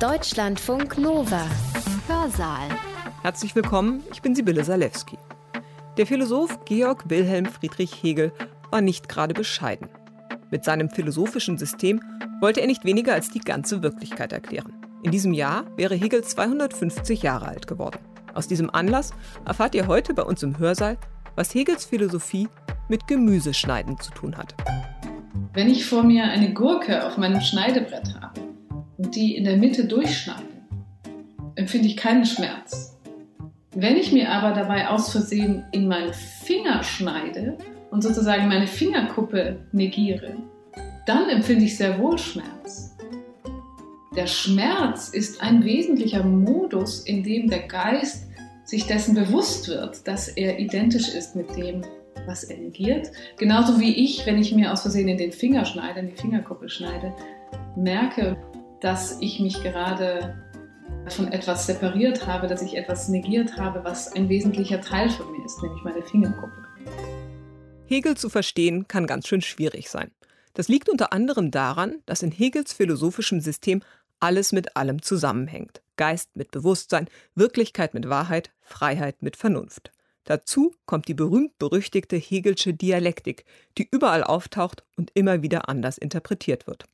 [0.00, 1.46] Deutschlandfunk Nova.
[2.08, 2.68] Hörsaal.
[3.22, 5.16] Herzlich willkommen, ich bin Sibylle Salewski.
[5.96, 8.32] Der Philosoph Georg Wilhelm Friedrich Hegel
[8.72, 9.88] war nicht gerade bescheiden.
[10.50, 12.02] Mit seinem philosophischen System
[12.40, 14.72] wollte er nicht weniger als die ganze Wirklichkeit erklären.
[15.04, 18.00] In diesem Jahr wäre Hegel 250 Jahre alt geworden.
[18.34, 19.14] Aus diesem Anlass
[19.46, 20.98] erfahrt ihr heute bei uns im Hörsaal,
[21.36, 22.48] was Hegels Philosophie
[22.88, 24.56] mit Gemüseschneiden zu tun hat.
[25.52, 28.43] Wenn ich vor mir eine Gurke auf meinem Schneidebrett habe
[29.10, 30.42] die in der Mitte durchschneide,
[31.56, 32.96] empfinde ich keinen Schmerz.
[33.74, 37.58] Wenn ich mir aber dabei aus Versehen in meinen Finger schneide
[37.90, 40.36] und sozusagen meine Fingerkuppe negiere,
[41.06, 42.94] dann empfinde ich sehr wohl Schmerz.
[44.16, 48.28] Der Schmerz ist ein wesentlicher Modus, in dem der Geist
[48.64, 51.82] sich dessen bewusst wird, dass er identisch ist mit dem,
[52.26, 53.10] was er negiert.
[53.36, 56.68] Genauso wie ich, wenn ich mir aus Versehen in den Finger schneide, in die Fingerkuppe
[56.68, 57.12] schneide,
[57.76, 58.36] merke,
[58.84, 60.36] dass ich mich gerade
[61.08, 65.42] von etwas separiert habe, dass ich etwas negiert habe, was ein wesentlicher Teil von mir
[65.42, 66.52] ist, nämlich meine Fingerkuppe.
[67.86, 70.10] Hegel zu verstehen kann ganz schön schwierig sein.
[70.52, 73.80] Das liegt unter anderem daran, dass in Hegels philosophischem System
[74.20, 75.80] alles mit allem zusammenhängt.
[75.96, 79.92] Geist mit Bewusstsein, Wirklichkeit mit Wahrheit, Freiheit mit Vernunft.
[80.24, 83.46] Dazu kommt die berühmt-berüchtigte Hegelsche Dialektik,
[83.78, 86.84] die überall auftaucht und immer wieder anders interpretiert wird.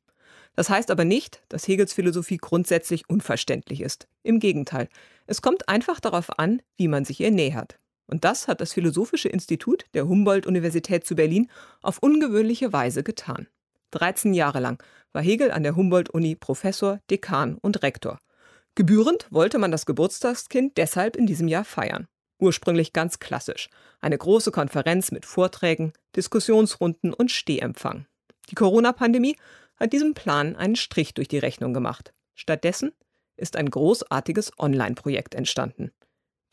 [0.61, 4.09] Das heißt aber nicht, dass Hegels Philosophie grundsätzlich unverständlich ist.
[4.23, 4.91] Im Gegenteil,
[5.27, 7.79] es kommt einfach darauf an, wie man sich ihr nähert.
[8.07, 13.47] Und das hat das Philosophische Institut der Humboldt-Universität zu Berlin auf ungewöhnliche Weise getan.
[13.93, 14.83] 13 Jahre lang
[15.15, 18.19] war Hegel an der Humboldt-Uni Professor, Dekan und Rektor.
[18.75, 22.07] Gebührend wollte man das Geburtstagskind deshalb in diesem Jahr feiern.
[22.39, 23.71] Ursprünglich ganz klassisch.
[24.03, 28.05] Eine große Konferenz mit Vorträgen, Diskussionsrunden und Stehempfang.
[28.51, 29.37] Die Corona-Pandemie
[29.81, 32.13] hat diesem Plan einen Strich durch die Rechnung gemacht.
[32.35, 32.93] Stattdessen
[33.37, 35.91] ist ein großartiges Online-Projekt entstanden.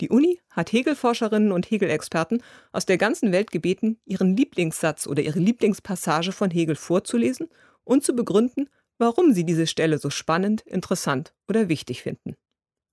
[0.00, 5.40] Die Uni hat Hegel-Forscherinnen und Hegel-Experten aus der ganzen Welt gebeten, ihren Lieblingssatz oder ihre
[5.40, 7.48] Lieblingspassage von Hegel vorzulesen
[7.84, 12.36] und zu begründen, warum sie diese Stelle so spannend, interessant oder wichtig finden.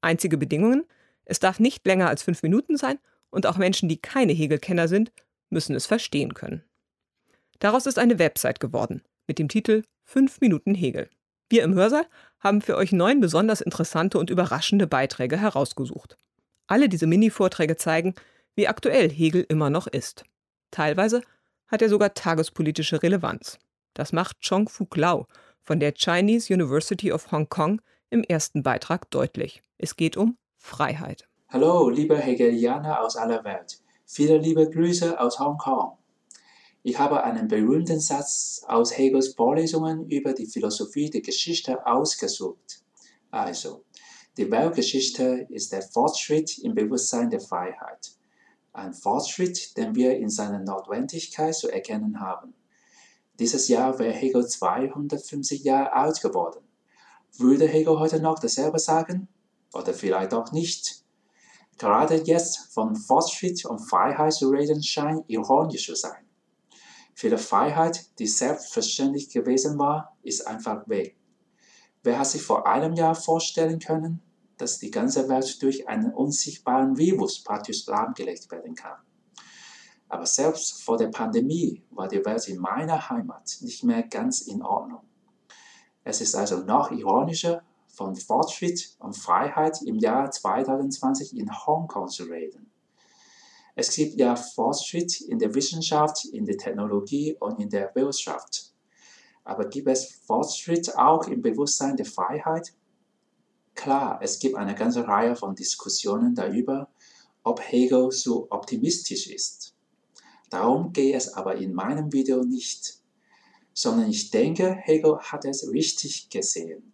[0.02, 0.84] Einzige Bedingungen,
[1.26, 5.12] es darf nicht länger als fünf Minuten sein und auch Menschen, die keine Hegel-Kenner sind,
[5.50, 6.64] müssen es verstehen können.
[7.60, 11.10] Daraus ist eine Website geworden mit dem Titel 5 Minuten Hegel.
[11.50, 12.06] Wir im Hörsaal
[12.40, 16.18] haben für euch neun besonders interessante und überraschende Beiträge herausgesucht.
[16.68, 18.16] Alle diese Mini-Vorträge zeigen,
[18.56, 20.24] wie aktuell Hegel immer noch ist.
[20.72, 21.22] Teilweise
[21.68, 23.60] hat er sogar tagespolitische Relevanz.
[23.94, 25.28] Das macht Chong Fuk Lau
[25.62, 29.64] von der Chinese University of Hong Kong im ersten Beitrag deutlich.
[29.78, 31.28] Es geht um Freiheit.
[31.50, 33.80] Hallo, liebe Hegelianer aus aller Welt.
[34.06, 35.98] Viele liebe Grüße aus Hongkong.
[36.88, 42.84] Ich habe einen berühmten Satz aus Hegels Vorlesungen über die Philosophie der Geschichte ausgesucht.
[43.32, 43.84] Also,
[44.38, 48.12] die Weltgeschichte ist der Fortschritt im Bewusstsein der Freiheit.
[48.72, 52.54] Ein Fortschritt, den wir in seiner Notwendigkeit zu erkennen haben.
[53.40, 56.62] Dieses Jahr wäre Hegel 250 Jahre alt geworden.
[57.40, 59.28] Würde Hegel heute noch dasselbe sagen?
[59.74, 61.04] oder vielleicht auch nicht.
[61.78, 66.25] Gerade jetzt von Fortschritt und Freiheit zu reden scheint ironisch zu sein.
[67.18, 71.16] Viele Freiheit, die selbstverständlich gewesen war, ist einfach weg.
[72.04, 74.22] Wer hat sich vor einem Jahr vorstellen können,
[74.58, 79.00] dass die ganze Welt durch einen unsichtbaren Virus praktisch lahmgelegt werden kann?
[80.10, 84.62] Aber selbst vor der Pandemie war die Welt in meiner Heimat nicht mehr ganz in
[84.62, 85.02] Ordnung.
[86.04, 92.26] Es ist also noch ironischer von Fortschritt und Freiheit im Jahr 2020 in Hongkong zu
[92.26, 92.75] reden.
[93.76, 98.74] Es gibt ja Fortschritt in der Wissenschaft, in der Technologie und in der Wirtschaft.
[99.44, 102.74] Aber gibt es Fortschritt auch im Bewusstsein der Freiheit?
[103.76, 106.90] Klar, es gibt eine ganze Reihe von Diskussionen darüber,
[107.44, 109.76] ob Hegel so optimistisch ist.
[110.50, 113.02] Darum geht es aber in meinem Video nicht,
[113.74, 116.94] sondern ich denke, Hegel hat es richtig gesehen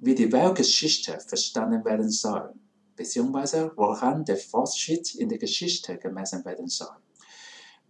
[0.00, 2.54] wie die Weltgeschichte verstanden werden soll,
[3.00, 6.94] beziehungsweise woran der Fortschritt in der Geschichte gemessen werden soll.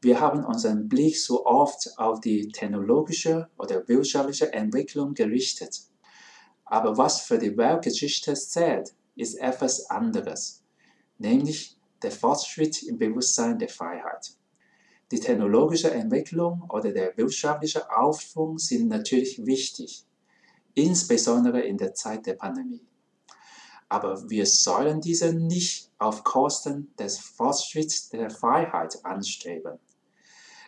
[0.00, 5.80] Wir haben unseren Blick so oft auf die technologische oder wirtschaftliche Entwicklung gerichtet.
[6.64, 10.62] Aber was für die Weltgeschichte zählt, ist etwas anderes,
[11.18, 14.36] nämlich der Fortschritt im Bewusstsein der Freiheit.
[15.10, 20.04] Die technologische Entwicklung oder der wirtschaftliche Aufschwung sind natürlich wichtig,
[20.74, 22.86] insbesondere in der Zeit der Pandemie.
[23.90, 29.78] Aber wir sollen diese nicht auf Kosten des Fortschritts der Freiheit anstreben.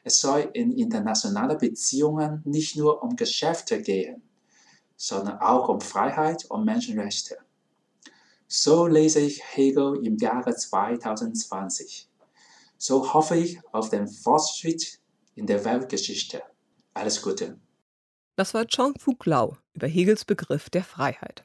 [0.05, 4.23] Es soll in internationalen Beziehungen nicht nur um Geschäfte gehen,
[4.97, 7.39] sondern auch um Freiheit und Menschenrechte.
[8.49, 12.09] So lese ich Hegel im Jahre 2020.
[12.77, 14.99] So hoffe ich auf den Fortschritt
[15.37, 16.43] in der Weltgeschichte.
[16.93, 17.59] Alles Gute.
[18.35, 21.45] Das war Chong Fuk Lau über Hegels Begriff der Freiheit.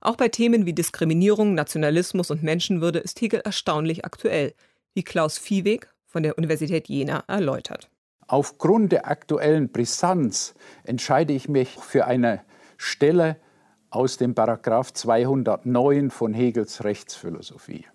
[0.00, 4.54] Auch bei Themen wie Diskriminierung, Nationalismus und Menschenwürde ist Hegel erstaunlich aktuell,
[4.94, 7.90] wie Klaus Viehweg von der Universität Jena erläutert.
[8.28, 10.54] Aufgrund der aktuellen Brisanz
[10.84, 12.42] entscheide ich mich für eine
[12.76, 13.36] Stelle
[13.90, 17.86] aus dem Paragraph 209 von Hegels Rechtsphilosophie.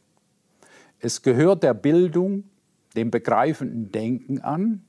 [1.00, 2.46] Es gehört der Bildung,
[2.96, 4.86] dem begreifenden Denken an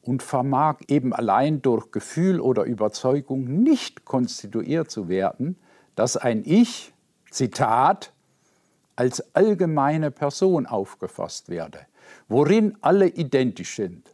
[0.00, 5.56] und vermag eben allein durch Gefühl oder Überzeugung nicht konstituiert zu werden,
[5.94, 6.92] dass ein Ich,
[7.30, 8.12] Zitat,
[8.96, 11.80] als allgemeine Person aufgefasst werde,
[12.28, 14.10] worin alle identisch sind.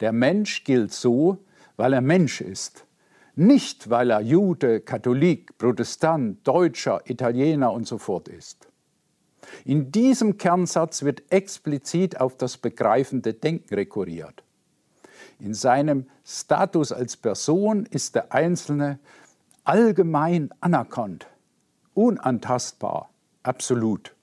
[0.00, 1.38] Der Mensch gilt so,
[1.76, 2.86] weil er Mensch ist,
[3.34, 8.68] nicht weil er Jude, Katholik, Protestant, Deutscher, Italiener und so fort ist.
[9.64, 14.42] In diesem Kernsatz wird explizit auf das begreifende Denken rekurriert.
[15.38, 18.98] In seinem Status als Person ist der Einzelne
[19.66, 21.26] allgemein anerkannt,
[21.94, 23.10] unantastbar,
[23.42, 24.14] absolut.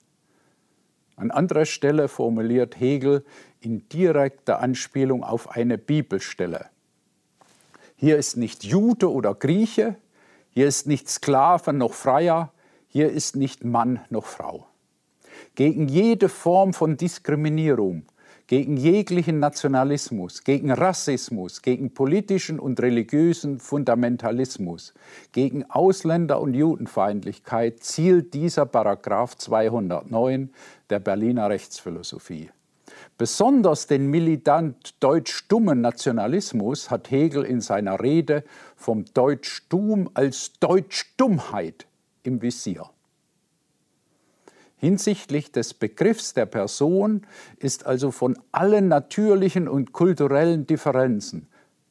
[1.15, 3.23] An anderer Stelle formuliert Hegel
[3.59, 6.69] in direkter Anspielung auf eine Bibelstelle.
[7.95, 9.95] Hier ist nicht Jude oder Grieche,
[10.49, 12.51] hier ist nicht Sklave noch Freier,
[12.87, 14.67] hier ist nicht Mann noch Frau.
[15.55, 18.05] Gegen jede Form von Diskriminierung,
[18.47, 24.93] gegen jeglichen Nationalismus, gegen Rassismus, gegen politischen und religiösen Fundamentalismus,
[25.31, 30.49] gegen Ausländer- und Judenfeindlichkeit zielt dieser Paragraph 209
[30.89, 32.49] der Berliner Rechtsphilosophie.
[33.17, 38.43] Besonders den militant deutsch-stummen Nationalismus hat Hegel in seiner Rede
[38.75, 41.85] vom Deutschtum als Deutschdummheit
[42.23, 42.89] im Visier.
[44.83, 47.25] Hinsichtlich des Begriffs der Person
[47.57, 51.47] ist also von allen natürlichen und kulturellen Differenzen,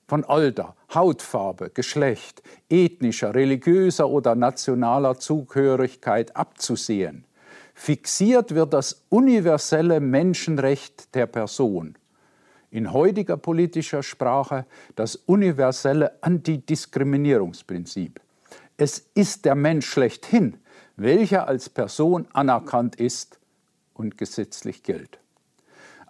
[0.07, 7.25] von Alter, Hautfarbe, Geschlecht, ethnischer, religiöser oder nationaler Zugehörigkeit abzusehen.
[7.73, 11.95] Fixiert wird das universelle Menschenrecht der Person.
[12.71, 14.67] In heutiger politischer Sprache
[14.97, 18.21] das universelle Antidiskriminierungsprinzip.
[18.77, 20.59] Es ist der Mensch schlechthin,
[20.97, 23.39] welcher als Person anerkannt ist
[23.95, 25.19] und gesetzlich gilt.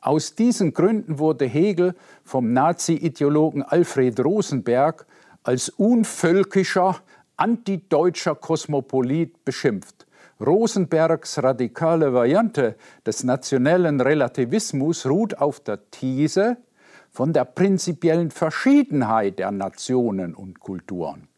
[0.01, 1.95] Aus diesen Gründen wurde Hegel
[2.25, 5.07] vom Nazi-Ideologen Alfred Rosenberg
[5.45, 6.97] als unvölkischer,
[7.37, 10.07] antideutscher Kosmopolit beschimpft.
[10.41, 12.75] Rosenbergs radikale Variante
[13.07, 16.57] des nationellen Relativismus ruht auf der These
[17.11, 21.29] von der prinzipiellen Verschiedenheit der Nationen und Kulturen.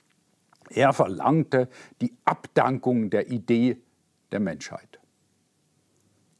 [0.74, 1.68] Er verlangte
[2.00, 3.76] die Abdankung der Idee
[4.32, 4.98] der Menschheit.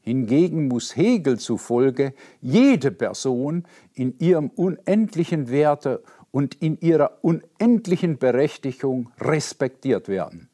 [0.01, 9.09] Hingegen muss Hegel zufolge jede Person in ihrem unendlichen Werte und in ihrer unendlichen Berechtigung
[9.19, 10.49] respektiert werden.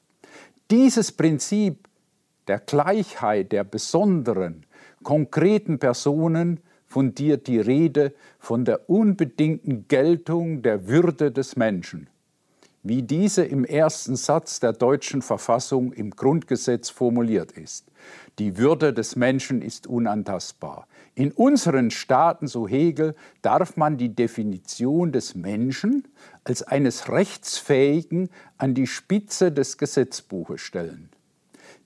[0.70, 1.90] Dieses Prinzip
[2.48, 4.66] der Gleichheit der besonderen,
[5.04, 12.11] konkreten Personen fundiert die Rede von der unbedingten Geltung der Würde des Menschen
[12.84, 17.92] wie diese im ersten Satz der deutschen Verfassung im Grundgesetz formuliert ist.
[18.40, 20.88] Die Würde des Menschen ist unantastbar.
[21.14, 26.08] In unseren Staaten, so Hegel, darf man die Definition des Menschen
[26.44, 31.10] als eines Rechtsfähigen an die Spitze des Gesetzbuches stellen.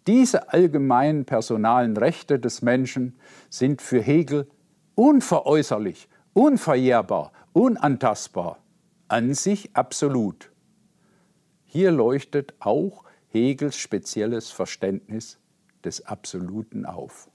[0.07, 3.17] Diese allgemeinen personalen Rechte des Menschen
[3.49, 4.47] sind für Hegel
[4.93, 8.59] unveräußerlich, unverjährbar, unantastbar,
[9.07, 10.51] an sich absolut.
[11.75, 15.39] Hier leuchtet auch Hegels spezielles Verständnis
[15.83, 17.29] des Absoluten auf.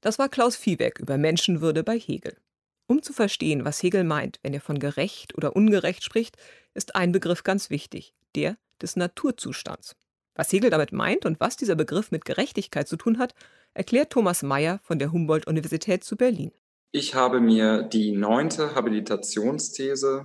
[0.00, 2.38] Das war Klaus Viehbeck über Menschenwürde bei Hegel.
[2.86, 6.38] Um zu verstehen, was Hegel meint, wenn er von gerecht oder ungerecht spricht,
[6.72, 9.94] ist ein Begriff ganz wichtig, der des Naturzustands.
[10.34, 13.34] Was Hegel damit meint und was dieser Begriff mit Gerechtigkeit zu tun hat,
[13.74, 16.52] erklärt Thomas Mayer von der Humboldt-Universität zu Berlin.
[16.92, 20.24] Ich habe mir die neunte Habilitationsthese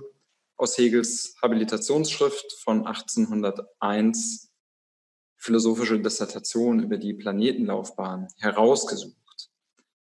[0.56, 4.50] aus Hegels Habilitationsschrift von 1801
[5.36, 9.50] Philosophische Dissertation über die Planetenlaufbahn herausgesucht.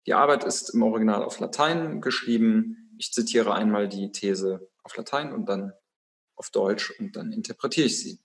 [0.07, 2.95] Die Arbeit ist im Original auf Latein geschrieben.
[2.99, 5.73] Ich zitiere einmal die These auf Latein und dann
[6.37, 8.21] auf Deutsch und dann interpretiere ich sie.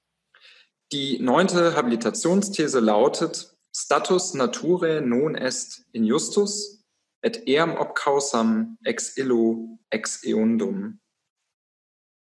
[0.91, 6.83] Die neunte Habilitationsthese lautet Status naturae non est in justus
[7.21, 10.99] et eam ob causam ex illo ex eundum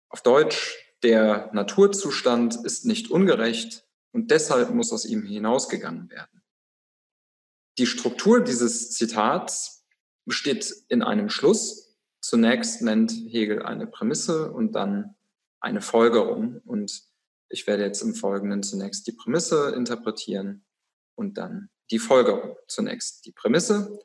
[0.09, 6.43] auf Deutsch, der Naturzustand ist nicht ungerecht und deshalb muss aus ihm hinausgegangen werden.
[7.77, 9.85] Die Struktur dieses Zitats
[10.25, 11.95] besteht in einem Schluss.
[12.21, 15.15] Zunächst nennt Hegel eine Prämisse und dann
[15.61, 16.61] eine Folgerung.
[16.65, 17.03] Und
[17.47, 20.65] ich werde jetzt im Folgenden zunächst die Prämisse interpretieren
[21.15, 22.57] und dann die Folgerung.
[22.67, 23.97] Zunächst die Prämisse.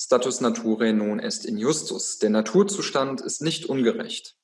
[0.00, 2.18] Status naturae non est injustus.
[2.18, 4.36] Der Naturzustand ist nicht ungerecht.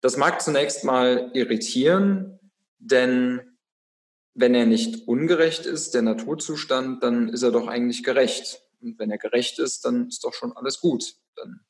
[0.00, 2.38] Das mag zunächst mal irritieren,
[2.78, 3.58] denn
[4.34, 8.62] wenn er nicht ungerecht ist, der Naturzustand, dann ist er doch eigentlich gerecht.
[8.80, 11.16] Und wenn er gerecht ist, dann ist doch schon alles gut.
[11.34, 11.60] Dann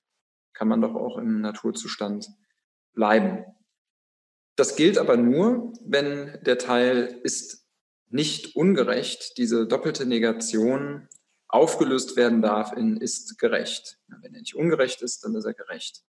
[0.53, 2.29] kann man doch auch im Naturzustand
[2.93, 3.47] bleiben.
[4.57, 7.67] Das gilt aber nur, wenn der Teil ist
[8.11, 11.09] nicht ungerecht, diese doppelte Negation
[11.47, 13.99] aufgelöst werden darf in ist gerecht.
[14.09, 16.05] Wenn er nicht ungerecht ist, dann ist er gerecht.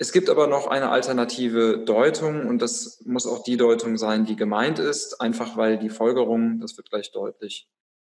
[0.00, 4.34] Es gibt aber noch eine alternative Deutung und das muss auch die Deutung sein, die
[4.34, 7.68] gemeint ist, einfach weil die Folgerung, das wird gleich deutlich,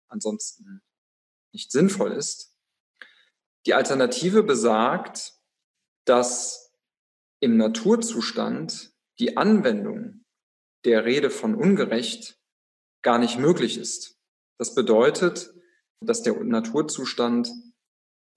[0.08, 0.84] ansonsten
[1.52, 2.56] nicht sinnvoll ist.
[3.66, 5.34] Die Alternative besagt,
[6.06, 6.76] dass
[7.40, 10.26] im Naturzustand die Anwendung
[10.86, 12.40] der Rede von ungerecht
[13.02, 14.20] gar nicht möglich ist.
[14.60, 15.56] Das bedeutet,
[16.02, 17.50] dass der Naturzustand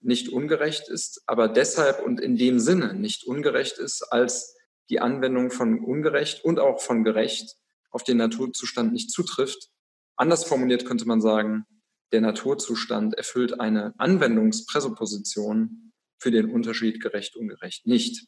[0.05, 4.55] nicht ungerecht ist, aber deshalb und in dem Sinne nicht ungerecht ist, als
[4.89, 7.55] die Anwendung von ungerecht und auch von gerecht
[7.89, 9.69] auf den Naturzustand nicht zutrifft.
[10.15, 11.65] Anders formuliert könnte man sagen,
[12.11, 18.27] der Naturzustand erfüllt eine Anwendungspräsupposition für den Unterschied gerecht-ungerecht nicht.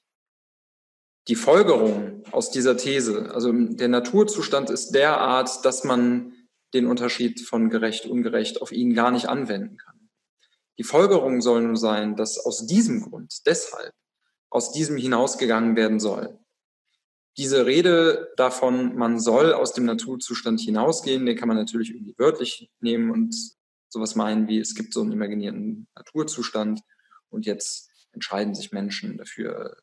[1.27, 6.33] Die Folgerung aus dieser These, also der Naturzustand ist derart, dass man
[6.73, 9.94] den Unterschied von gerecht-ungerecht auf ihn gar nicht anwenden kann.
[10.77, 13.93] Die Folgerung soll nun sein, dass aus diesem Grund, deshalb,
[14.49, 16.39] aus diesem hinausgegangen werden soll.
[17.37, 22.71] Diese Rede davon, man soll aus dem Naturzustand hinausgehen, den kann man natürlich irgendwie wörtlich
[22.79, 23.35] nehmen und
[23.89, 26.81] sowas meinen wie, es gibt so einen imaginierten Naturzustand
[27.29, 29.77] und jetzt entscheiden sich Menschen dafür,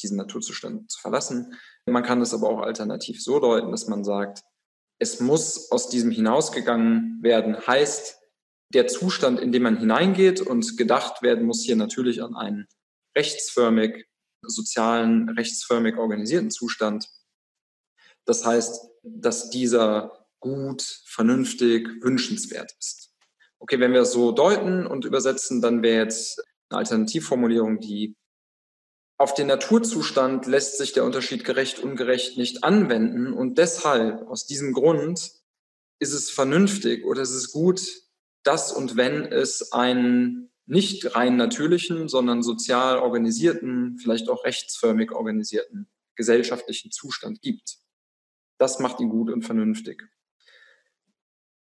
[0.00, 1.54] diesen Naturzustand zu verlassen.
[1.86, 4.42] Man kann das aber auch alternativ so deuten, dass man sagt,
[5.00, 8.17] es muss aus diesem hinausgegangen werden, heißt,
[8.74, 12.66] der Zustand, in den man hineingeht und gedacht werden muss hier natürlich an einen
[13.16, 14.06] rechtsförmig,
[14.42, 17.08] sozialen, rechtsförmig organisierten Zustand.
[18.26, 23.10] Das heißt, dass dieser gut, vernünftig, wünschenswert ist.
[23.58, 28.14] Okay, wenn wir es so deuten und übersetzen, dann wäre jetzt eine Alternativformulierung, die
[29.18, 34.72] auf den Naturzustand lässt sich der Unterschied gerecht, ungerecht nicht anwenden und deshalb, aus diesem
[34.72, 35.32] Grund,
[36.00, 37.80] ist es vernünftig oder ist es gut,
[38.48, 45.86] dass und wenn es einen nicht rein natürlichen, sondern sozial organisierten, vielleicht auch rechtsförmig organisierten
[46.16, 47.76] gesellschaftlichen Zustand gibt.
[48.56, 50.02] Das macht ihn gut und vernünftig.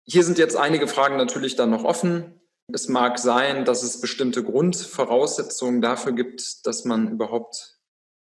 [0.04, 2.38] Hier sind jetzt einige Fragen natürlich dann noch offen.
[2.70, 7.78] Es mag sein, dass es bestimmte Grundvoraussetzungen dafür gibt, dass man überhaupt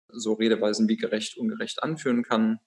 [0.09, 2.61] so Redeweisen wie gerecht, ungerecht anführen kann.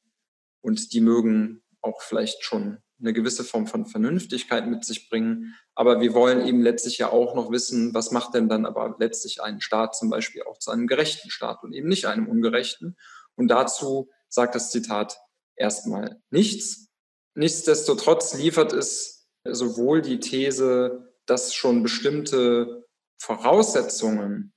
[0.61, 5.55] Und die mögen auch vielleicht schon eine gewisse Form von Vernünftigkeit mit sich bringen.
[5.75, 9.41] Aber wir wollen eben letztlich ja auch noch wissen, was macht denn dann aber letztlich
[9.41, 12.97] einen Staat zum Beispiel auch zu einem gerechten Staat und eben nicht einem ungerechten.
[13.35, 15.17] Und dazu sagt das Zitat
[15.55, 16.89] erstmal nichts.
[17.35, 22.85] Nichtsdestotrotz liefert es sowohl die These, dass schon bestimmte
[23.17, 24.53] Voraussetzungen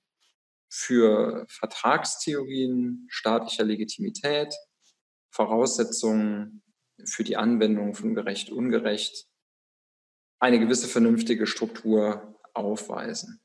[0.69, 4.55] für Vertragstheorien staatlicher Legitimität,
[5.31, 6.63] Voraussetzungen
[7.05, 9.27] für die Anwendung von gerecht, ungerecht
[10.39, 13.41] eine gewisse vernünftige Struktur aufweisen.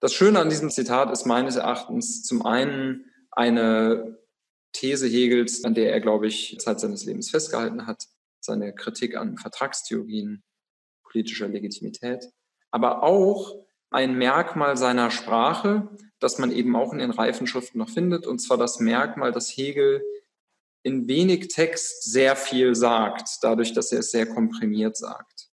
[0.00, 4.18] Das Schöne an diesem Zitat ist meines Erachtens zum einen eine
[4.72, 8.06] These Hegels, an der er, glaube ich, Zeit seines Lebens festgehalten hat,
[8.40, 10.44] seine Kritik an Vertragstheorien
[11.02, 12.30] politischer Legitimität,
[12.70, 18.26] aber auch ein Merkmal seiner Sprache, das man eben auch in den Reifenschriften noch findet,
[18.26, 20.04] und zwar das Merkmal, dass Hegel
[20.86, 25.48] in wenig Text sehr viel sagt, dadurch, dass er es sehr komprimiert sagt.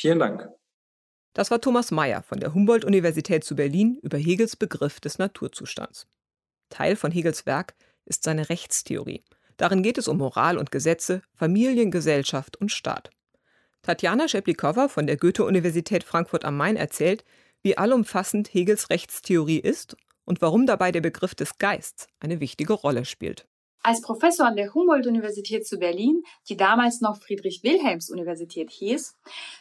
[0.00, 0.48] Vielen Dank.
[1.34, 6.06] Das war Thomas Mayer von der Humboldt-Universität zu Berlin über Hegels Begriff des Naturzustands.
[6.70, 7.74] Teil von Hegels Werk
[8.06, 9.22] ist seine Rechtstheorie.
[9.58, 13.10] Darin geht es um Moral und Gesetze, Familien, Gesellschaft und Staat.
[13.82, 17.22] Tatjana Scheplikowa von der Goethe-Universität Frankfurt am Main erzählt,
[17.62, 19.94] wie allumfassend Hegels Rechtstheorie ist
[20.24, 23.46] und warum dabei der Begriff des Geists eine wichtige Rolle spielt.
[23.86, 29.14] Als Professor an der Humboldt-Universität zu Berlin, die damals noch Friedrich-Wilhelms-Universität hieß,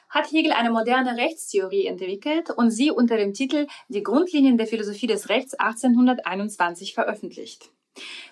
[0.08, 5.08] hat Hegel eine moderne Rechtstheorie entwickelt und sie unter dem Titel Die Grundlinien der Philosophie
[5.08, 7.70] des Rechts 1821 veröffentlicht.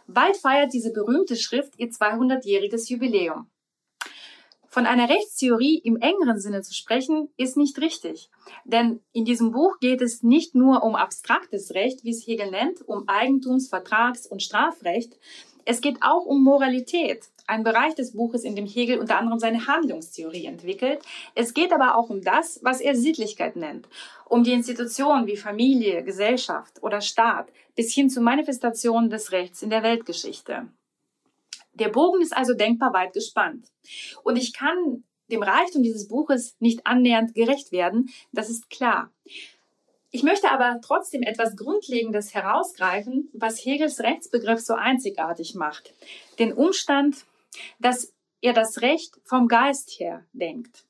[0.07, 3.49] Bald feiert diese berühmte Schrift ihr 200-jähriges Jubiläum.
[4.73, 8.29] Von einer Rechtstheorie im engeren Sinne zu sprechen, ist nicht richtig.
[8.63, 12.87] Denn in diesem Buch geht es nicht nur um abstraktes Recht, wie es Hegel nennt,
[12.87, 15.19] um Eigentums-, Vertrags- und Strafrecht.
[15.71, 19.67] Es geht auch um Moralität, ein Bereich des Buches, in dem Hegel unter anderem seine
[19.67, 20.99] Handlungstheorie entwickelt.
[21.33, 23.87] Es geht aber auch um das, was er Sittlichkeit nennt,
[24.27, 29.69] um die Institutionen wie Familie, Gesellschaft oder Staat bis hin zu Manifestationen des Rechts in
[29.69, 30.67] der Weltgeschichte.
[31.75, 33.67] Der Bogen ist also denkbar weit gespannt.
[34.23, 39.09] Und ich kann dem Reichtum dieses Buches nicht annähernd gerecht werden, das ist klar.
[40.13, 45.93] Ich möchte aber trotzdem etwas Grundlegendes herausgreifen, was Hegels Rechtsbegriff so einzigartig macht.
[46.37, 47.25] Den Umstand,
[47.79, 50.83] dass er das Recht vom Geist her denkt.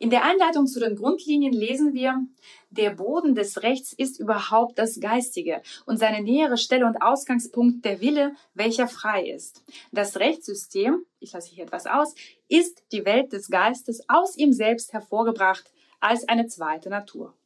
[0.00, 2.26] In der Einleitung zu den Grundlinien lesen wir,
[2.70, 8.00] der Boden des Rechts ist überhaupt das Geistige und seine nähere Stelle und Ausgangspunkt der
[8.00, 9.62] Wille, welcher frei ist.
[9.92, 12.16] Das Rechtssystem, ich lasse hier etwas aus,
[12.48, 15.70] ist die Welt des Geistes aus ihm selbst hervorgebracht
[16.00, 17.36] als eine zweite Natur.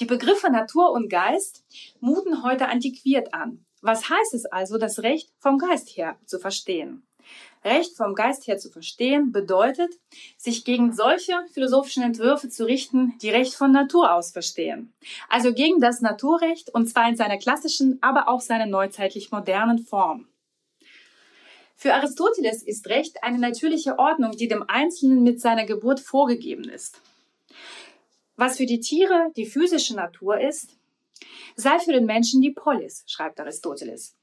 [0.00, 1.64] Die Begriffe Natur und Geist
[2.00, 3.64] muten heute antiquiert an.
[3.80, 7.04] Was heißt es also, das Recht vom Geist her zu verstehen?
[7.64, 9.92] Recht vom Geist her zu verstehen bedeutet,
[10.36, 14.92] sich gegen solche philosophischen Entwürfe zu richten, die Recht von Natur aus verstehen.
[15.28, 20.28] Also gegen das Naturrecht und zwar in seiner klassischen, aber auch seiner neuzeitlich modernen Form.
[21.74, 27.00] Für Aristoteles ist Recht eine natürliche Ordnung, die dem Einzelnen mit seiner Geburt vorgegeben ist.
[28.38, 30.78] Was für die Tiere die physische Natur ist,
[31.56, 34.16] sei für den Menschen die Polis, schreibt Aristoteles.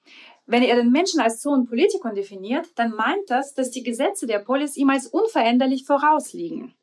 [0.46, 4.40] Wenn er den Menschen als Zoon Politikon definiert, dann meint das, dass die Gesetze der
[4.40, 6.74] Polis ihm als unveränderlich vorausliegen.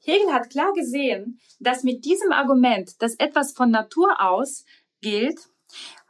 [0.00, 4.66] Hegel hat klar gesehen, dass mit diesem Argument, dass etwas von Natur aus
[5.00, 5.48] gilt,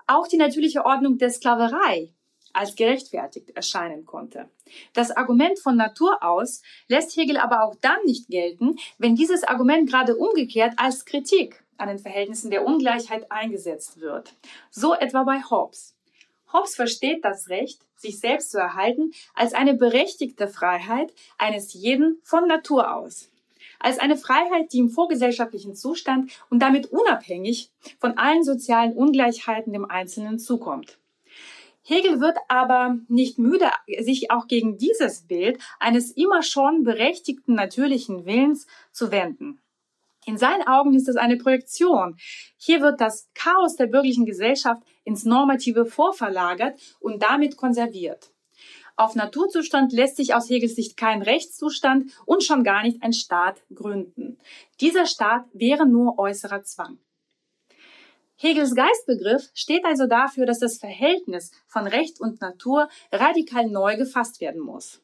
[0.09, 2.13] auch die natürliche Ordnung der Sklaverei
[2.55, 4.49] als gerechtfertigt erscheinen konnte.
[4.93, 9.89] Das Argument von Natur aus lässt Hegel aber auch dann nicht gelten, wenn dieses Argument
[9.89, 14.35] gerade umgekehrt als Kritik an den Verhältnissen der Ungleichheit eingesetzt wird.
[14.71, 15.95] So etwa bei Hobbes.
[16.53, 22.47] Hobbes versteht das Recht, sich selbst zu erhalten, als eine berechtigte Freiheit eines jeden von
[22.47, 23.31] Natur aus.
[23.81, 29.85] Als eine Freiheit, die im vorgesellschaftlichen Zustand und damit unabhängig von allen sozialen Ungleichheiten dem
[29.85, 30.99] Einzelnen zukommt.
[31.87, 33.71] Hegel wird aber nicht müde,
[34.01, 39.61] sich auch gegen dieses Bild eines immer schon berechtigten natürlichen Willens zu wenden.
[40.27, 42.17] In seinen Augen ist es eine Projektion.
[42.57, 48.31] Hier wird das Chaos der bürgerlichen Gesellschaft ins Normative vorverlagert und damit konserviert.
[48.97, 53.61] Auf Naturzustand lässt sich aus Hegels Sicht kein Rechtszustand und schon gar nicht ein Staat
[53.75, 54.39] gründen.
[54.81, 56.99] Dieser Staat wäre nur äußerer Zwang.
[58.37, 64.41] Hegels Geistbegriff steht also dafür, dass das Verhältnis von Recht und Natur radikal neu gefasst
[64.41, 65.01] werden muss.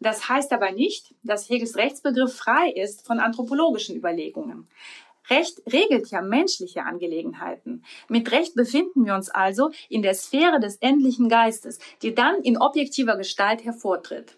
[0.00, 4.68] Das heißt aber nicht, dass Hegels Rechtsbegriff frei ist von anthropologischen Überlegungen.
[5.28, 7.84] Recht regelt ja menschliche Angelegenheiten.
[8.08, 12.56] Mit Recht befinden wir uns also in der Sphäre des endlichen Geistes, die dann in
[12.56, 14.37] objektiver Gestalt hervortritt.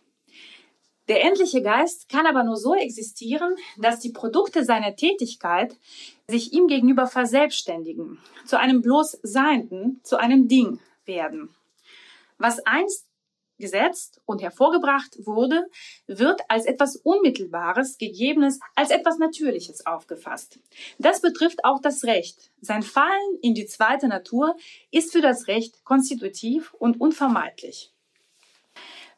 [1.11, 5.77] Der endliche Geist kann aber nur so existieren, dass die Produkte seiner Tätigkeit
[6.29, 11.53] sich ihm gegenüber verselbstständigen, zu einem bloß Seienden, zu einem Ding werden.
[12.39, 13.09] Was einst
[13.59, 15.67] gesetzt und hervorgebracht wurde,
[16.07, 20.61] wird als etwas Unmittelbares, Gegebenes, als etwas Natürliches aufgefasst.
[21.01, 22.53] Das betrifft auch das Recht.
[22.61, 24.55] Sein Fallen in die zweite Natur
[24.93, 27.93] ist für das Recht konstitutiv und unvermeidlich.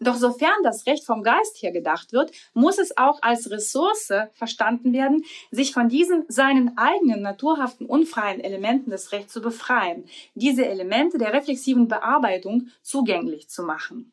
[0.02, 4.92] Doch sofern das Recht vom Geist her gedacht wird, muss es auch als Ressource verstanden
[4.92, 11.18] werden, sich von diesen seinen eigenen naturhaften unfreien Elementen des Rechts zu befreien, diese Elemente
[11.18, 14.12] der reflexiven Bearbeitung zugänglich zu machen.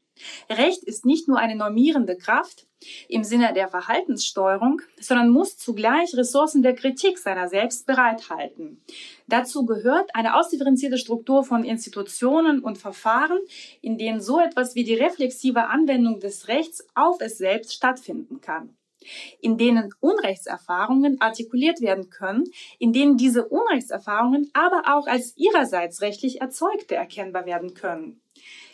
[0.50, 2.68] Recht ist nicht nur eine normierende Kraft
[3.08, 8.82] im Sinne der Verhaltenssteuerung, sondern muss zugleich Ressourcen der Kritik seiner selbst bereithalten.
[9.28, 13.40] Dazu gehört eine ausdifferenzierte Struktur von Institutionen und Verfahren,
[13.82, 18.76] in denen so etwas wie die reflexive Anwendung des Rechts auf es selbst stattfinden kann
[19.40, 22.44] in denen Unrechtserfahrungen artikuliert werden können,
[22.80, 28.22] in denen diese Unrechtserfahrungen aber auch als ihrerseits rechtlich erzeugte erkennbar werden können.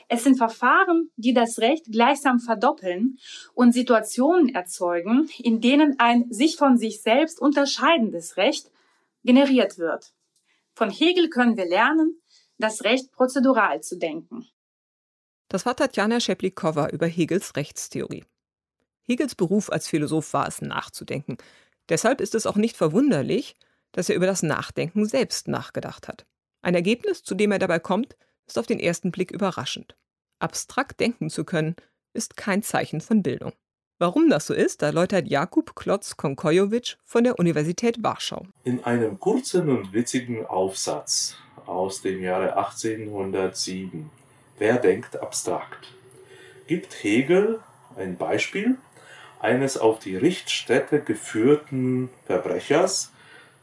[0.07, 3.17] Es sind Verfahren, die das Recht gleichsam verdoppeln
[3.53, 8.69] und Situationen erzeugen, in denen ein sich von sich selbst unterscheidendes Recht
[9.23, 10.13] generiert wird.
[10.75, 12.21] Von Hegel können wir lernen,
[12.57, 14.47] das Recht prozedural zu denken.
[15.47, 18.25] Das war Tatjana Scheplikowa über Hegels Rechtstheorie.
[19.03, 21.37] Hegels Beruf als Philosoph war es, nachzudenken.
[21.89, 23.55] Deshalb ist es auch nicht verwunderlich,
[23.91, 26.25] dass er über das Nachdenken selbst nachgedacht hat.
[26.61, 28.15] Ein Ergebnis, zu dem er dabei kommt,
[28.47, 29.95] ist auf den ersten Blick überraschend.
[30.39, 31.75] Abstrakt denken zu können,
[32.13, 33.53] ist kein Zeichen von Bildung.
[33.97, 38.45] Warum das so ist, erläutert Jakub Klotz-Konkojowitsch von der Universität Warschau.
[38.65, 44.09] In einem kurzen und witzigen Aufsatz aus dem Jahre 1807,
[44.57, 45.93] Wer denkt abstrakt,
[46.67, 47.59] gibt Hegel
[47.97, 48.77] ein Beispiel
[49.39, 53.11] eines auf die Richtstätte geführten Verbrechers,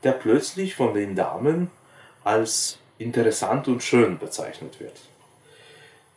[0.02, 1.70] der plötzlich von den Damen
[2.24, 5.00] als interessant und schön bezeichnet wird.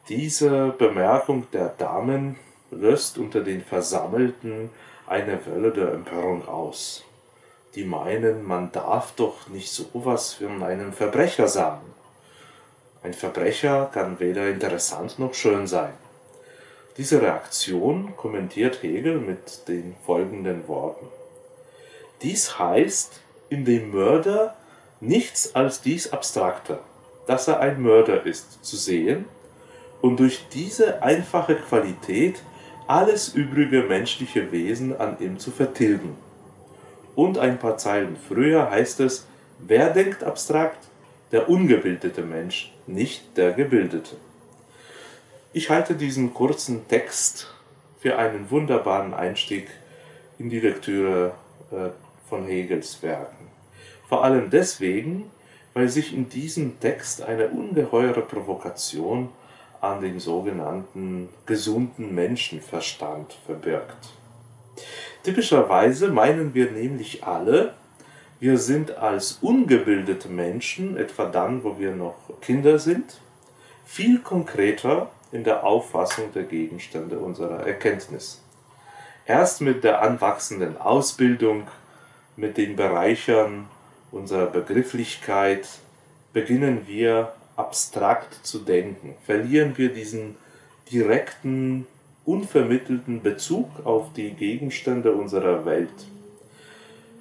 [0.09, 2.37] Diese Bemerkung der Damen
[2.71, 4.69] löst unter den Versammelten
[5.07, 7.03] eine Welle der Empörung aus.
[7.75, 11.93] Die meinen, man darf doch nicht sowas von einem Verbrecher sagen.
[13.03, 15.93] Ein Verbrecher kann weder interessant noch schön sein.
[16.97, 21.07] Diese Reaktion kommentiert Hegel mit den folgenden Worten.
[22.21, 23.19] Dies heißt
[23.49, 24.55] in dem Mörder
[25.07, 26.79] nichts als dies Abstrakte,
[27.27, 29.25] dass er ein Mörder ist, zu sehen
[30.01, 32.41] und durch diese einfache Qualität
[32.87, 36.15] alles übrige menschliche Wesen an ihm zu vertilgen.
[37.15, 39.25] Und ein paar Zeilen früher heißt es,
[39.59, 40.87] wer denkt abstrakt?
[41.31, 44.15] Der ungebildete Mensch, nicht der gebildete.
[45.53, 47.51] Ich halte diesen kurzen Text
[47.99, 49.67] für einen wunderbaren Einstieg
[50.37, 51.33] in die Lektüre
[51.71, 51.89] äh,
[52.29, 53.44] von Hegels Werken.
[54.07, 55.31] Vor allem deswegen,
[55.73, 59.29] weil sich in diesem Text eine ungeheure Provokation
[59.81, 64.13] an den sogenannten gesunden Menschenverstand verbirgt.
[65.23, 67.73] Typischerweise meinen wir nämlich alle,
[68.39, 73.19] wir sind als ungebildete Menschen, etwa dann, wo wir noch Kinder sind,
[73.85, 78.41] viel konkreter in der Auffassung der Gegenstände unserer Erkenntnis.
[79.25, 81.67] Erst mit der anwachsenden Ausbildung,
[82.35, 83.67] mit den Bereichern
[84.15, 85.67] unserer Begrifflichkeit
[86.31, 90.37] beginnen wir abstrakt zu denken, verlieren wir diesen
[90.91, 91.85] direkten,
[92.23, 96.07] unvermittelten Bezug auf die Gegenstände unserer Welt.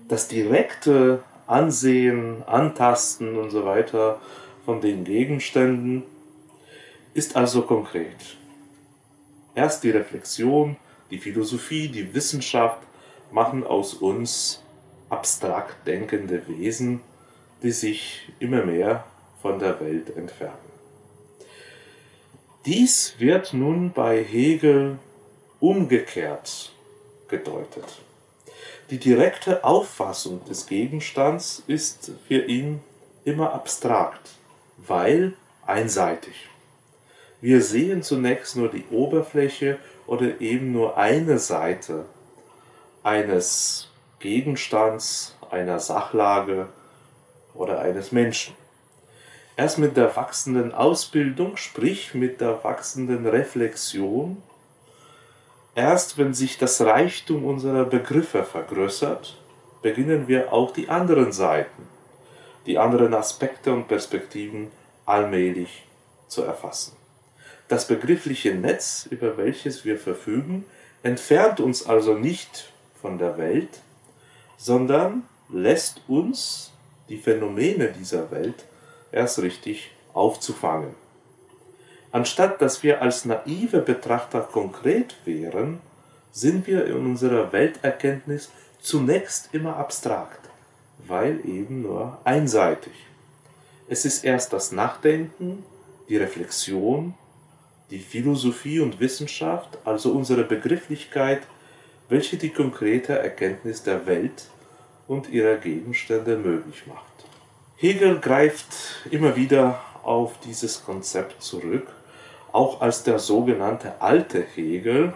[0.09, 4.21] Das direkte Ansehen, Antasten und so weiter
[4.65, 6.05] von den Gegenständen
[7.13, 8.37] ist also konkret.
[9.55, 10.77] Erst die Reflexion,
[11.11, 12.81] die Philosophie, die Wissenschaft
[13.31, 14.64] machen aus uns
[15.09, 17.01] abstrakt denkende Wesen,
[17.63, 19.05] die sich immer mehr
[19.43, 20.59] von der Welt entfernen.
[22.67, 24.99] Dies wird nun bei Hegel
[25.61, 26.73] umgekehrt
[27.29, 28.01] gedeutet.
[28.91, 32.81] Die direkte Auffassung des Gegenstands ist für ihn
[33.25, 34.31] immer abstrakt,
[34.77, 35.35] weil
[35.67, 36.49] einseitig.
[37.41, 42.07] Wir sehen zunächst nur die Oberfläche oder eben nur eine Seite
[43.03, 43.91] eines
[44.25, 46.69] Gegenstands, einer Sachlage
[47.53, 48.55] oder eines Menschen.
[49.55, 54.43] Erst mit der wachsenden Ausbildung, sprich mit der wachsenden Reflexion,
[55.75, 59.37] erst wenn sich das Reichtum unserer Begriffe vergrößert,
[59.83, 61.87] beginnen wir auch die anderen Seiten,
[62.65, 64.71] die anderen Aspekte und Perspektiven
[65.05, 65.87] allmählich
[66.29, 66.97] zu erfassen.
[67.69, 70.65] Das begriffliche Netz, über welches wir verfügen,
[71.03, 73.83] entfernt uns also nicht von der Welt,
[74.57, 76.73] sondern lässt uns
[77.09, 78.65] die Phänomene dieser Welt
[79.13, 80.95] erst richtig aufzufangen.
[82.13, 85.81] Anstatt dass wir als naive Betrachter konkret wären,
[86.31, 90.49] sind wir in unserer Welterkenntnis zunächst immer abstrakt,
[91.07, 92.93] weil eben nur einseitig.
[93.89, 95.65] Es ist erst das Nachdenken,
[96.09, 97.15] die Reflexion,
[97.91, 101.43] die Philosophie und Wissenschaft, also unsere Begrifflichkeit,
[102.15, 104.45] welche die konkrete Erkenntnis der Welt
[105.09, 107.03] und ihrer Gegenstände möglich macht.
[107.77, 108.69] Hegel greift
[109.11, 111.89] immer wieder auf dieses Konzept zurück,
[112.53, 115.13] auch als der sogenannte alte Hegel,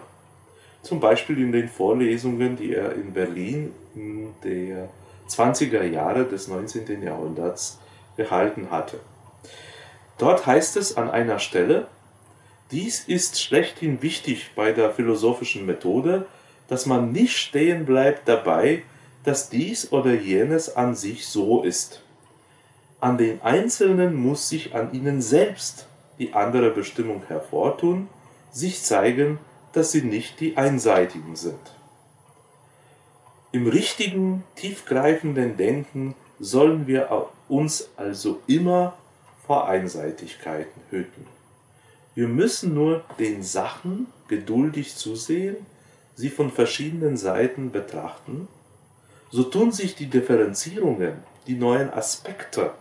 [0.81, 4.89] zum Beispiel in den Vorlesungen, die er in Berlin in der
[5.29, 7.01] 20er Jahre des 19.
[7.01, 7.79] Jahrhunderts
[8.17, 8.99] gehalten hatte.
[10.17, 11.87] Dort heißt es an einer Stelle,
[12.71, 16.25] dies ist schlechthin wichtig bei der philosophischen Methode,
[16.69, 18.83] dass man nicht stehen bleibt dabei,
[19.23, 22.03] dass dies oder jenes an sich so ist.
[23.01, 25.87] An den Einzelnen muss sich an ihnen selbst
[26.19, 28.07] die andere Bestimmung hervortun,
[28.51, 29.39] sich zeigen,
[29.73, 31.59] dass sie nicht die Einseitigen sind.
[33.51, 38.95] Im richtigen, tiefgreifenden Denken sollen wir uns also immer
[39.45, 41.25] vor Einseitigkeiten hüten.
[42.13, 45.55] Wir müssen nur den Sachen geduldig zusehen,
[46.19, 48.49] sie von verschiedenen Seiten betrachten,
[49.31, 52.71] so tun sich die Differenzierungen, die neuen Aspekte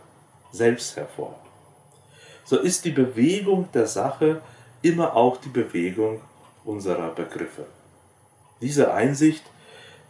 [0.50, 1.38] selbst hervor.
[2.44, 4.42] so ist die Bewegung der Sache
[4.82, 6.20] immer auch die Bewegung
[6.64, 7.66] unserer Begriffe.
[8.60, 9.44] Diese Einsicht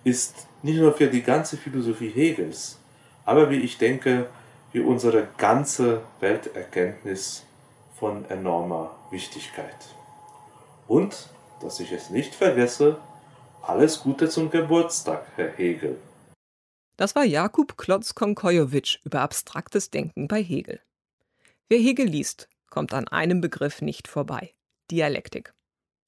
[0.04, 2.78] ist nicht nur für die ganze Philosophie Hegels,
[3.26, 4.28] aber wie ich denke,
[4.72, 7.44] für unsere ganze Welterkenntnis
[7.98, 9.76] von enormer Wichtigkeit.
[10.86, 11.28] Und,
[11.60, 12.96] dass ich es nicht vergesse,
[13.68, 15.98] alles Gute zum Geburtstag, Herr Hegel.
[16.96, 20.80] Das war Jakub Klotz-Konkojowitsch über abstraktes Denken bei Hegel.
[21.68, 24.54] Wer Hegel liest, kommt an einem Begriff nicht vorbei:
[24.90, 25.54] Dialektik.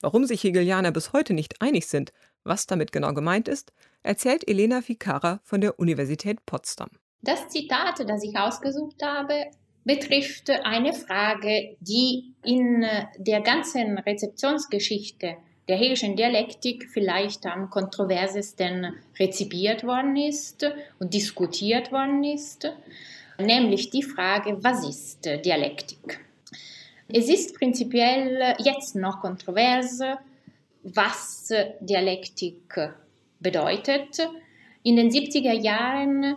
[0.01, 4.81] Warum sich Hegelianer bis heute nicht einig sind, was damit genau gemeint ist, erzählt Elena
[4.81, 6.89] Ficara von der Universität Potsdam.
[7.21, 9.51] Das Zitat, das ich ausgesucht habe,
[9.85, 12.87] betrifft eine Frage, die in
[13.19, 15.37] der ganzen Rezeptionsgeschichte
[15.71, 20.67] der Hegelischen Dialektik vielleicht am kontroversesten rezipiert worden ist
[20.99, 22.73] und diskutiert worden ist,
[23.39, 26.19] nämlich die Frage, was ist Dialektik?
[27.07, 30.01] Es ist prinzipiell jetzt noch kontrovers,
[30.83, 32.77] was Dialektik
[33.39, 34.29] bedeutet.
[34.83, 36.37] In den 70er Jahren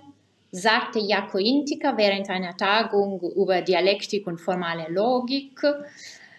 [0.51, 5.59] sagte Jako Intika während einer Tagung über Dialektik und formale Logik,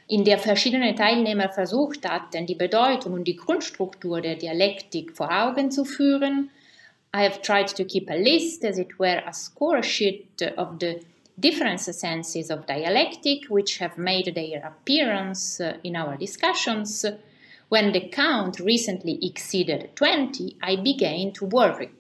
[0.07, 5.71] in der verschiedene Teilnehmer versucht hatten, die Bedeutung und die Grundstruktur der Dialektik vor Augen
[5.71, 6.51] zu führen.
[7.15, 11.01] I have tried to keep a list, as it were, a score sheet of the
[11.37, 17.05] different senses of dialectic which have made their appearance in our discussions.
[17.69, 21.91] When the count recently exceeded 20, I began to worry.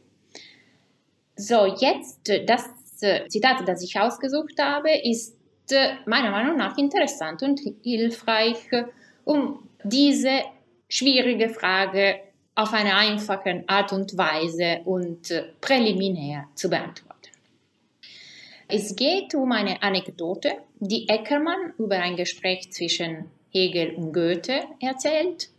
[1.37, 2.69] So, jetzt das
[3.01, 5.34] äh, Zitat, das ich ausgesucht habe, ist
[6.07, 8.59] meiner Meinung nach interessant und hilfreich,
[9.25, 10.43] um diese
[10.89, 12.21] schwierige Frage
[12.55, 17.15] auf eine einfache Art und Weise und präliminär zu beantworten.
[18.69, 25.51] Es geht um eine Anekdote, die Eckermann über ein Gespräch zwischen Hegel und Goethe erzählt.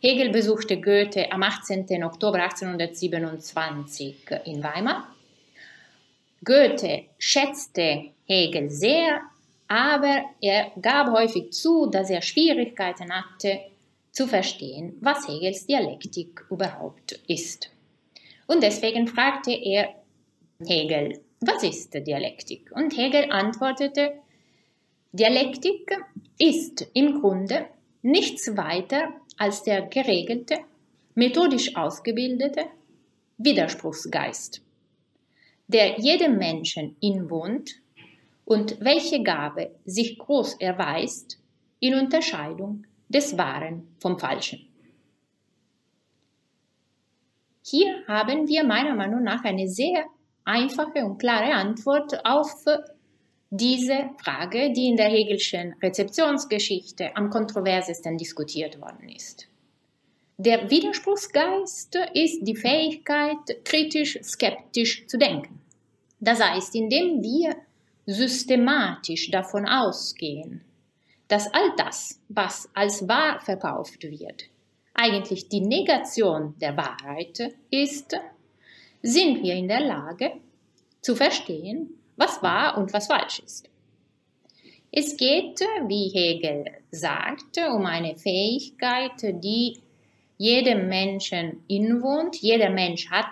[0.00, 2.04] Hegel besuchte Goethe am 18.
[2.04, 5.14] Oktober 1827 in Weimar.
[6.44, 9.20] Goethe schätzte Hegel sehr,
[9.70, 13.60] aber er gab häufig zu, dass er Schwierigkeiten hatte,
[14.10, 17.70] zu verstehen, was Hegels Dialektik überhaupt ist.
[18.48, 19.94] Und deswegen fragte er
[20.66, 22.72] Hegel, was ist Dialektik?
[22.74, 24.14] Und Hegel antwortete,
[25.12, 25.96] Dialektik
[26.36, 27.66] ist im Grunde
[28.02, 30.58] nichts weiter als der geregelte,
[31.14, 32.64] methodisch ausgebildete
[33.38, 34.62] Widerspruchsgeist,
[35.68, 37.70] der jedem Menschen inwohnt
[38.50, 41.38] und welche Gabe sich groß erweist
[41.78, 44.66] in Unterscheidung des Wahren vom Falschen.
[47.64, 50.04] Hier haben wir meiner Meinung nach eine sehr
[50.44, 52.50] einfache und klare Antwort auf
[53.50, 59.46] diese Frage, die in der Hegelschen Rezeptionsgeschichte am kontroversesten diskutiert worden ist.
[60.38, 65.60] Der Widerspruchsgeist ist die Fähigkeit, kritisch skeptisch zu denken.
[66.18, 67.54] Das heißt, indem wir
[68.06, 70.62] systematisch davon ausgehen,
[71.28, 74.44] dass all das, was als wahr verkauft wird,
[74.94, 78.16] eigentlich die Negation der Wahrheit ist,
[79.02, 80.32] sind wir in der Lage
[81.00, 83.70] zu verstehen, was wahr und was falsch ist.
[84.92, 89.78] Es geht, wie Hegel sagt, um eine Fähigkeit, die
[90.36, 92.36] jedem Menschen inwohnt.
[92.36, 93.26] Jeder Mensch hat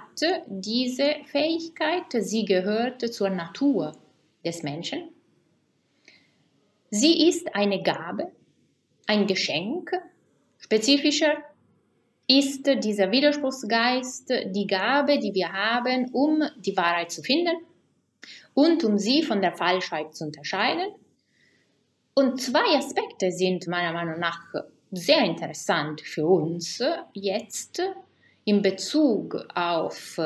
[0.47, 2.05] diese Fähigkeit.
[2.21, 3.93] Sie gehört zur Natur
[4.45, 5.11] des Menschen.
[6.91, 8.33] Sie ist eine Gabe,
[9.07, 9.93] ein Geschenk,
[10.59, 11.35] spezifischer
[12.27, 17.57] ist dieser Widerspruchsgeist die Gabe, die wir haben, um die Wahrheit zu finden
[18.55, 20.93] und um sie von der Falschheit zu unterscheiden.
[22.15, 24.41] Und zwei Aspekte sind meiner Meinung nach
[24.91, 26.83] sehr interessant für uns
[27.15, 27.83] jetzt
[28.45, 30.19] in Bezug auf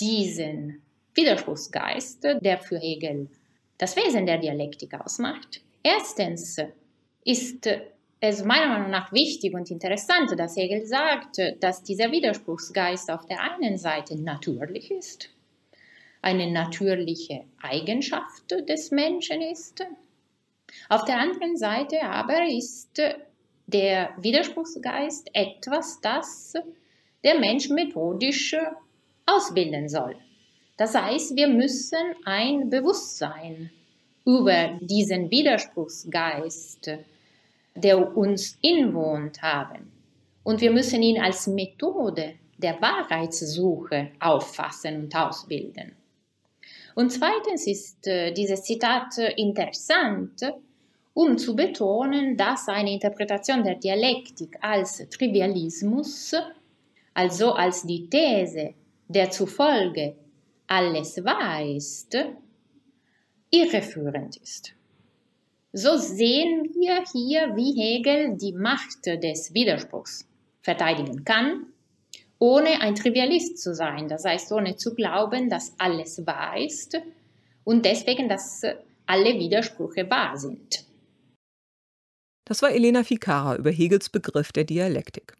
[0.00, 0.82] diesen
[1.18, 3.28] Widerspruchsgeist, der für Hegel
[3.76, 5.60] das Wesen der Dialektik ausmacht.
[5.82, 6.58] Erstens
[7.24, 7.68] ist
[8.20, 13.40] es meiner Meinung nach wichtig und interessant, dass Hegel sagt, dass dieser Widerspruchsgeist auf der
[13.40, 15.30] einen Seite natürlich ist,
[16.22, 19.84] eine natürliche Eigenschaft des Menschen ist,
[20.88, 23.00] auf der anderen Seite aber ist
[23.66, 26.54] der Widerspruchsgeist etwas, das
[27.24, 28.54] der Mensch methodisch
[29.26, 30.16] ausbilden soll.
[30.78, 33.70] Das heißt, wir müssen ein Bewusstsein
[34.24, 36.90] über diesen Widerspruchsgeist
[37.82, 39.92] der uns inwohnt, haben.
[40.42, 45.92] Und wir müssen ihn als Methode der Wahrheitssuche auffassen und ausbilden.
[46.94, 50.40] Und zweitens ist äh, dieses Zitat interessant,
[51.14, 56.34] um zu betonen, dass eine Interpretation der Dialektik als Trivialismus,
[57.14, 58.74] also als die These,
[59.08, 60.16] der zufolge
[60.68, 62.16] alles ist,
[63.50, 64.74] irreführend ist.
[65.72, 70.26] So sehen wir hier, wie Hegel die Macht des Widerspruchs
[70.62, 71.66] verteidigen kann,
[72.38, 76.22] ohne ein Trivialist zu sein, das heißt ohne zu glauben, dass alles
[76.56, 77.00] ist
[77.64, 78.62] und deswegen, dass
[79.06, 80.84] alle Widersprüche wahr sind.
[82.44, 85.34] Das war Elena Ficara über Hegels Begriff der Dialektik.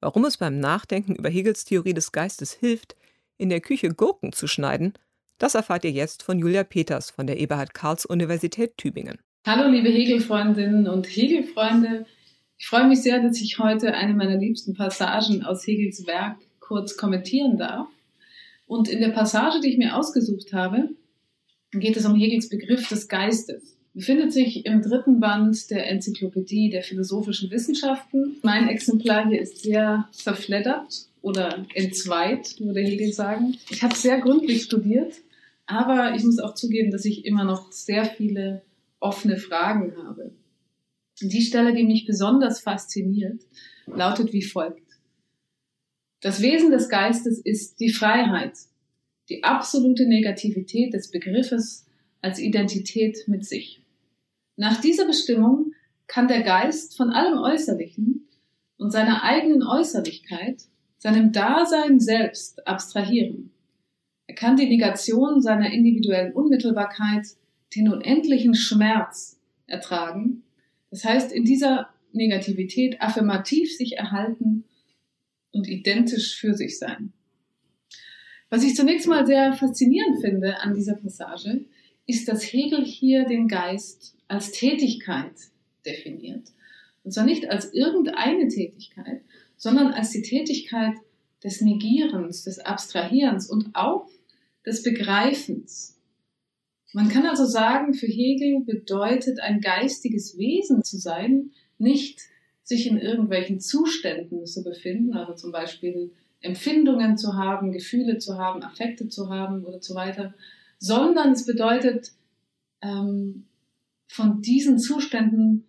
[0.00, 2.96] Warum es beim Nachdenken über Hegels Theorie des Geistes hilft,
[3.40, 4.92] in der Küche Gurken zu schneiden,
[5.38, 9.18] das erfahrt ihr jetzt von Julia Peters von der Eberhard Karls Universität Tübingen.
[9.46, 12.04] Hallo liebe Hegel-Freundinnen und Hegel-Freunde.
[12.58, 16.98] Ich freue mich sehr, dass ich heute eine meiner liebsten Passagen aus Hegels Werk kurz
[16.98, 17.88] kommentieren darf.
[18.66, 20.90] Und in der Passage, die ich mir ausgesucht habe,
[21.72, 23.79] geht es um Hegels Begriff des Geistes.
[23.92, 28.36] Befindet sich im dritten Band der Enzyklopädie der philosophischen Wissenschaften.
[28.42, 33.56] Mein Exemplar hier ist sehr zerfleddert oder entzweit, würde Hegel sagen.
[33.68, 35.14] Ich habe sehr gründlich studiert,
[35.66, 38.62] aber ich muss auch zugeben, dass ich immer noch sehr viele
[39.00, 40.30] offene Fragen habe.
[41.20, 43.42] Die Stelle, die mich besonders fasziniert,
[43.86, 44.82] lautet wie folgt.
[46.20, 48.52] Das Wesen des Geistes ist die Freiheit,
[49.28, 51.86] die absolute Negativität des Begriffes
[52.22, 53.79] als Identität mit sich.
[54.60, 55.72] Nach dieser Bestimmung
[56.06, 58.28] kann der Geist von allem Äußerlichen
[58.76, 60.64] und seiner eigenen Äußerlichkeit,
[60.98, 63.52] seinem Dasein selbst abstrahieren.
[64.26, 67.26] Er kann die Negation seiner individuellen Unmittelbarkeit
[67.74, 70.42] den unendlichen Schmerz ertragen.
[70.90, 74.64] Das heißt, in dieser Negativität affirmativ sich erhalten
[75.52, 77.14] und identisch für sich sein.
[78.50, 81.64] Was ich zunächst mal sehr faszinierend finde an dieser Passage,
[82.10, 85.32] ist, dass Hegel hier den Geist als Tätigkeit
[85.86, 86.48] definiert.
[87.04, 89.22] Und zwar nicht als irgendeine Tätigkeit,
[89.56, 90.94] sondern als die Tätigkeit
[91.42, 94.08] des Negierens, des Abstrahierens und auch
[94.66, 95.96] des Begreifens.
[96.92, 102.20] Man kann also sagen, für Hegel bedeutet ein geistiges Wesen zu sein, nicht
[102.64, 108.62] sich in irgendwelchen Zuständen zu befinden, also zum Beispiel Empfindungen zu haben, Gefühle zu haben,
[108.62, 110.34] Affekte zu haben oder so weiter,
[110.80, 112.10] sondern es bedeutet,
[112.82, 113.44] ähm,
[114.08, 115.66] von diesen Zuständen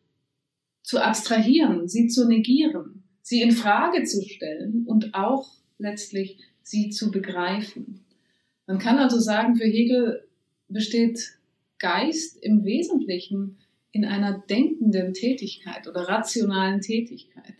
[0.82, 7.12] zu abstrahieren, sie zu negieren, sie in Frage zu stellen und auch letztlich sie zu
[7.12, 8.04] begreifen.
[8.66, 10.28] Man kann also sagen, für Hegel
[10.70, 11.38] besteht
[11.78, 13.58] Geist im Wesentlichen
[13.92, 17.56] in einer denkenden Tätigkeit oder rationalen Tätigkeit.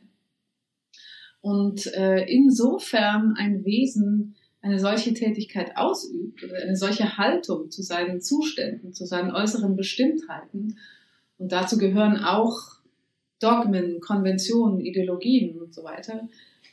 [1.42, 8.22] Und äh, insofern ein Wesen eine solche Tätigkeit ausübt oder eine solche Haltung zu seinen
[8.22, 10.78] Zuständen, zu seinen äußeren Bestimmtheiten,
[11.42, 12.60] und dazu gehören auch
[13.40, 16.30] Dogmen, Konventionen, Ideologien und so weiter,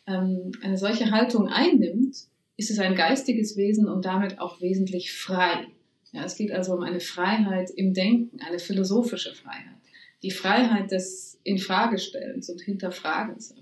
[0.07, 2.15] ähm, eine solche Haltung einnimmt,
[2.59, 5.69] ist es ein geistiges Wesen und damit auch wesentlich frei.
[6.13, 9.81] Ja, es geht also um eine Freiheit im Denken, eine philosophische Freiheit.
[10.23, 13.55] Die Freiheit des Infragestellens und Hinterfragens.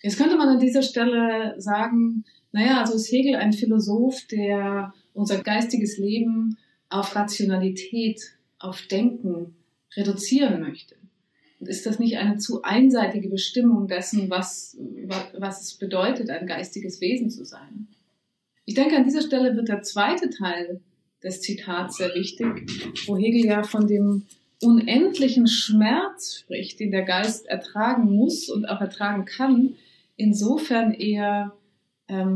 [0.00, 5.42] Jetzt könnte man an dieser Stelle sagen, naja, also ist Hegel ein Philosoph, der unser
[5.42, 8.20] geistiges Leben auf Rationalität,
[8.58, 9.54] auf Denken
[9.96, 10.94] reduzieren möchte.
[11.58, 14.76] Und ist das nicht eine zu einseitige Bestimmung dessen, was,
[15.38, 17.88] was es bedeutet, ein geistiges Wesen zu sein?
[18.64, 20.80] Ich denke, an dieser Stelle wird der zweite Teil
[21.22, 22.46] des Zitats sehr wichtig,
[23.06, 24.24] wo Hegel ja von dem
[24.60, 29.74] unendlichen Schmerz spricht, den der Geist ertragen muss und auch ertragen kann,
[30.16, 31.52] insofern er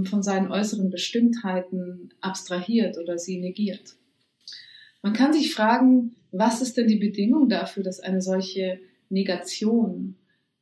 [0.05, 3.97] von seinen äußeren Bestimmtheiten abstrahiert oder sie negiert.
[5.03, 10.17] Man kann sich fragen, was ist denn die Bedingung dafür, dass eine solche Negation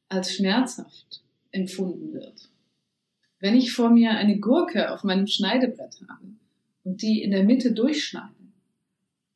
[0.09, 2.51] als schmerzhaft empfunden wird?
[3.41, 6.27] Wenn ich vor mir eine Gurke auf meinem Schneidebrett habe
[6.83, 8.35] und die in der Mitte durchschneide,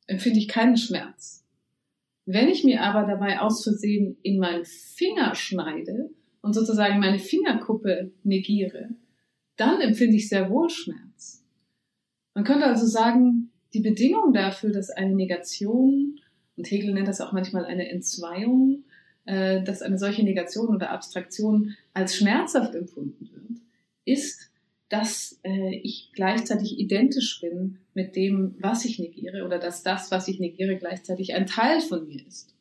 [0.07, 1.45] empfinde ich keinen Schmerz.
[2.25, 6.09] Wenn ich mir aber dabei aus Versehen in meinen Finger schneide
[6.41, 8.89] und sozusagen meine Fingerkuppe negiere,
[9.59, 11.43] dann empfinde ich sehr wohl Schmerz.
[12.33, 16.19] Man könnte also sagen, die Bedingung dafür, dass eine Negation,
[16.55, 18.83] und Hegel nennt das auch manchmal eine Entzweiung,
[19.25, 23.61] äh, dass eine solche Negation oder Abstraktion als schmerzhaft empfunden wird,
[24.05, 24.49] ist,
[24.87, 30.27] dass äh, ich gleichzeitig identisch bin mit dem, was ich negiere oder dass das, was
[30.27, 32.55] ich negiere, gleichzeitig ein Teil von mir ist.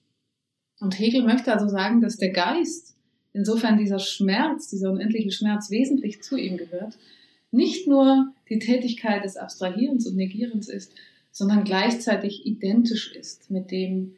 [0.79, 2.98] Und Hegel möchte also sagen, dass der Geist,
[3.33, 6.99] insofern dieser Schmerz, dieser unendliche Schmerz wesentlich zu ihm gehört,
[7.51, 10.93] nicht nur die Tätigkeit des Abstrahierens und Negierens ist,
[11.31, 14.17] sondern gleichzeitig identisch ist mit dem,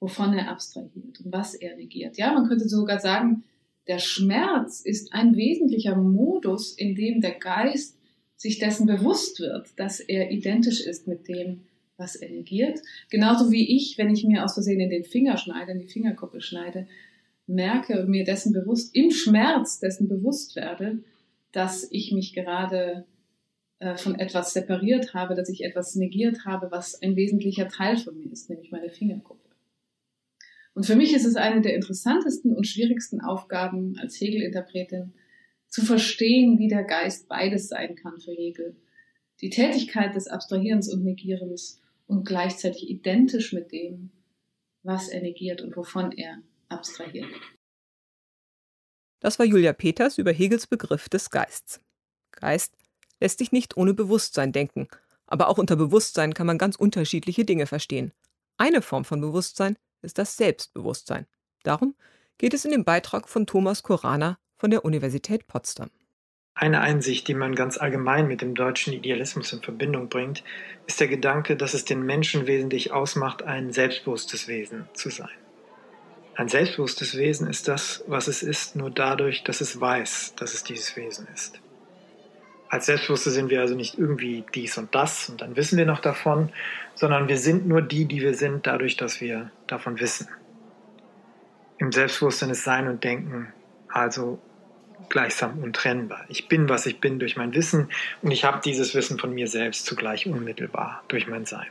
[0.00, 2.18] wovon er abstrahiert und was er negiert.
[2.18, 3.44] Ja, man könnte sogar sagen,
[3.86, 7.96] der Schmerz ist ein wesentlicher Modus, in dem der Geist
[8.36, 11.62] sich dessen bewusst wird, dass er identisch ist mit dem,
[11.96, 12.80] was er negiert.
[13.10, 16.40] Genauso wie ich, wenn ich mir aus Versehen in den Finger schneide, in die Fingerkuppe
[16.40, 16.86] schneide,
[17.46, 20.98] merke und mir dessen bewusst, im Schmerz dessen bewusst werde,
[21.52, 23.06] dass ich mich gerade
[23.78, 28.18] äh, von etwas separiert habe, dass ich etwas negiert habe, was ein wesentlicher Teil von
[28.18, 29.40] mir ist, nämlich meine Fingerkuppe.
[30.74, 35.14] Und für mich ist es eine der interessantesten und schwierigsten Aufgaben als Hegel-Interpretin,
[35.68, 38.76] zu verstehen, wie der Geist beides sein kann für Hegel.
[39.40, 44.10] Die Tätigkeit des Abstrahierens und Negierens und gleichzeitig identisch mit dem,
[44.82, 46.38] was er negiert und wovon er
[46.68, 47.28] abstrahiert.
[49.20, 51.80] Das war Julia Peters über Hegels Begriff des Geists.
[52.32, 52.76] Geist
[53.20, 54.88] lässt sich nicht ohne Bewusstsein denken,
[55.26, 58.12] aber auch unter Bewusstsein kann man ganz unterschiedliche Dinge verstehen.
[58.58, 61.26] Eine Form von Bewusstsein ist das Selbstbewusstsein.
[61.62, 61.94] Darum
[62.38, 65.90] geht es in dem Beitrag von Thomas Korana von der Universität Potsdam.
[66.54, 70.42] Eine Einsicht, die man ganz allgemein mit dem deutschen Idealismus in Verbindung bringt,
[70.86, 75.28] ist der Gedanke, dass es den Menschen wesentlich ausmacht, ein selbstbewusstes Wesen zu sein.
[76.36, 80.64] Ein selbstbewusstes Wesen ist das, was es ist, nur dadurch, dass es weiß, dass es
[80.64, 81.58] dieses Wesen ist.
[82.68, 86.00] Als Selbstbewusste sind wir also nicht irgendwie dies und das und dann wissen wir noch
[86.00, 86.50] davon,
[86.94, 90.28] sondern wir sind nur die, die wir sind, dadurch, dass wir davon wissen.
[91.78, 93.52] Im Selbstbewusstsein ist Sein und Denken
[93.88, 94.38] also
[95.08, 96.26] gleichsam untrennbar.
[96.28, 97.88] Ich bin, was ich bin durch mein Wissen
[98.20, 101.68] und ich habe dieses Wissen von mir selbst zugleich unmittelbar durch mein Sein.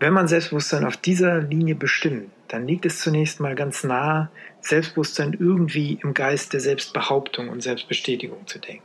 [0.00, 4.30] Wenn man Selbstbewusstsein auf dieser Linie bestimmt, dann liegt es zunächst mal ganz nah,
[4.62, 8.82] Selbstbewusstsein irgendwie im Geist der Selbstbehauptung und Selbstbestätigung zu denken.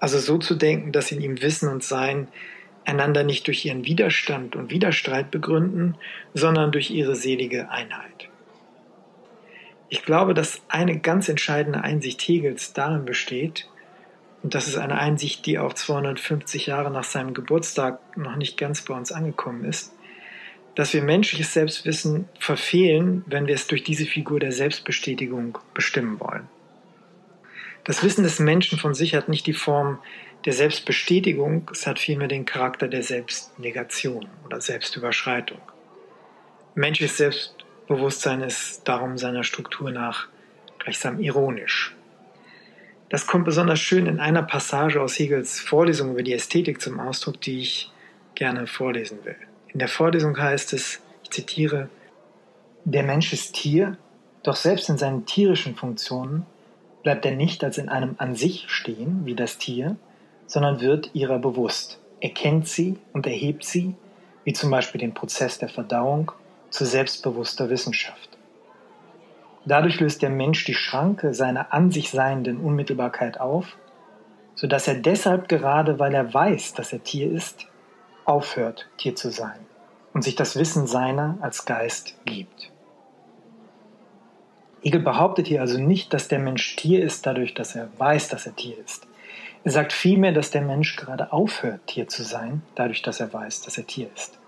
[0.00, 2.28] Also so zu denken, dass in ihm Wissen und Sein
[2.86, 5.96] einander nicht durch ihren Widerstand und Widerstreit begründen,
[6.32, 8.30] sondern durch ihre selige Einheit.
[9.90, 13.68] Ich glaube, dass eine ganz entscheidende Einsicht Hegels darin besteht,
[14.42, 18.82] und das ist eine Einsicht, die auch 250 Jahre nach seinem Geburtstag noch nicht ganz
[18.82, 19.94] bei uns angekommen ist,
[20.74, 26.48] dass wir menschliches Selbstwissen verfehlen, wenn wir es durch diese Figur der Selbstbestätigung bestimmen wollen.
[27.84, 29.98] Das Wissen des Menschen von sich hat nicht die Form
[30.46, 35.60] der Selbstbestätigung, es hat vielmehr den Charakter der Selbstnegation oder Selbstüberschreitung.
[36.74, 40.28] Menschliches Selbstbewusstsein ist darum seiner Struktur nach
[40.78, 41.94] gleichsam ironisch.
[43.10, 47.40] Das kommt besonders schön in einer Passage aus Hegels Vorlesung über die Ästhetik zum Ausdruck,
[47.40, 47.92] die ich
[48.34, 49.36] gerne vorlesen will.
[49.74, 51.88] In der Vorlesung heißt es, ich zitiere,
[52.84, 53.96] der Mensch ist Tier,
[54.44, 56.46] doch selbst in seinen tierischen Funktionen
[57.02, 59.96] bleibt er nicht als in einem an sich stehen, wie das Tier,
[60.46, 63.96] sondern wird ihrer bewusst, erkennt sie und erhebt sie,
[64.44, 66.30] wie zum Beispiel den Prozess der Verdauung,
[66.70, 68.28] zu selbstbewusster Wissenschaft.
[69.64, 73.76] Dadurch löst der Mensch die Schranke seiner an sich seienden Unmittelbarkeit auf,
[74.54, 77.66] sodass er deshalb gerade, weil er weiß, dass er Tier ist,
[78.24, 79.58] aufhört, Tier zu sein
[80.12, 82.70] und sich das Wissen seiner als Geist gibt.
[84.82, 88.46] Hegel behauptet hier also nicht, dass der Mensch Tier ist, dadurch, dass er weiß, dass
[88.46, 89.06] er Tier ist.
[89.64, 93.62] Er sagt vielmehr, dass der Mensch gerade aufhört, Tier zu sein, dadurch, dass er weiß,
[93.62, 94.38] dass er Tier ist.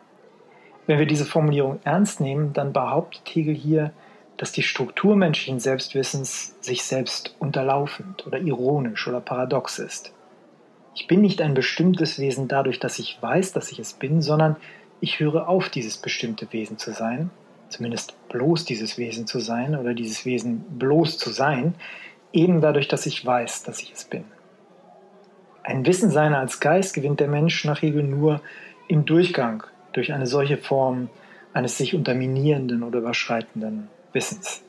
[0.87, 3.93] Wenn wir diese Formulierung ernst nehmen, dann behauptet Hegel hier,
[4.37, 10.13] dass die Struktur menschlichen Selbstwissens sich selbst unterlaufend oder ironisch oder paradox ist.
[10.97, 14.57] Ich bin nicht ein bestimmtes Wesen dadurch, dass ich weiß, dass ich es bin, sondern
[15.01, 17.31] ich höre auf, dieses bestimmte Wesen zu sein
[17.69, 21.75] zumindest bloß dieses Wesen zu sein oder dieses Wesen bloß zu sein,
[22.33, 24.25] eben dadurch, dass ich weiß, dass ich es bin.
[25.63, 28.41] Ein Wissen seiner als Geist gewinnt der Mensch nach Hegel nur
[28.89, 31.09] im Durchgang durch eine solche Form
[31.53, 34.63] eines sich unterminierenden oder überschreitenden Wissens.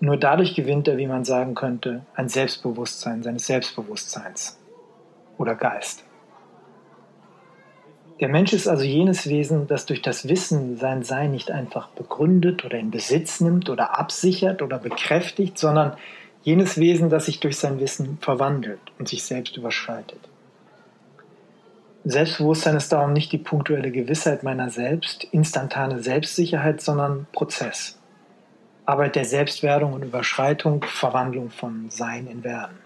[0.00, 4.58] Nur dadurch gewinnt er, wie man sagen könnte, ein Selbstbewusstsein seines Selbstbewusstseins
[5.38, 6.04] oder Geist.
[8.18, 12.64] Der Mensch ist also jenes Wesen, das durch das Wissen sein Sein nicht einfach begründet
[12.64, 15.96] oder in Besitz nimmt oder absichert oder bekräftigt, sondern
[16.42, 20.20] jenes Wesen, das sich durch sein Wissen verwandelt und sich selbst überschreitet.
[22.04, 27.98] Selbstbewusstsein ist darum nicht die punktuelle Gewissheit meiner selbst, instantane Selbstsicherheit, sondern Prozess.
[28.86, 32.78] Arbeit der Selbstwerdung und Überschreitung, Verwandlung von Sein in Werden.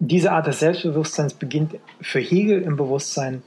[0.00, 3.42] Diese Art des Selbstbewusstseins beginnt für Hegel im Bewusstsein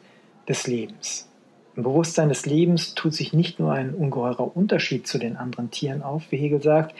[0.49, 1.29] des Lebens.
[1.77, 6.03] Im Bewusstsein des Lebens tut sich nicht nur ein ungeheurer Unterschied zu den anderen Tieren
[6.03, 6.93] auf, wie Hegel sagt,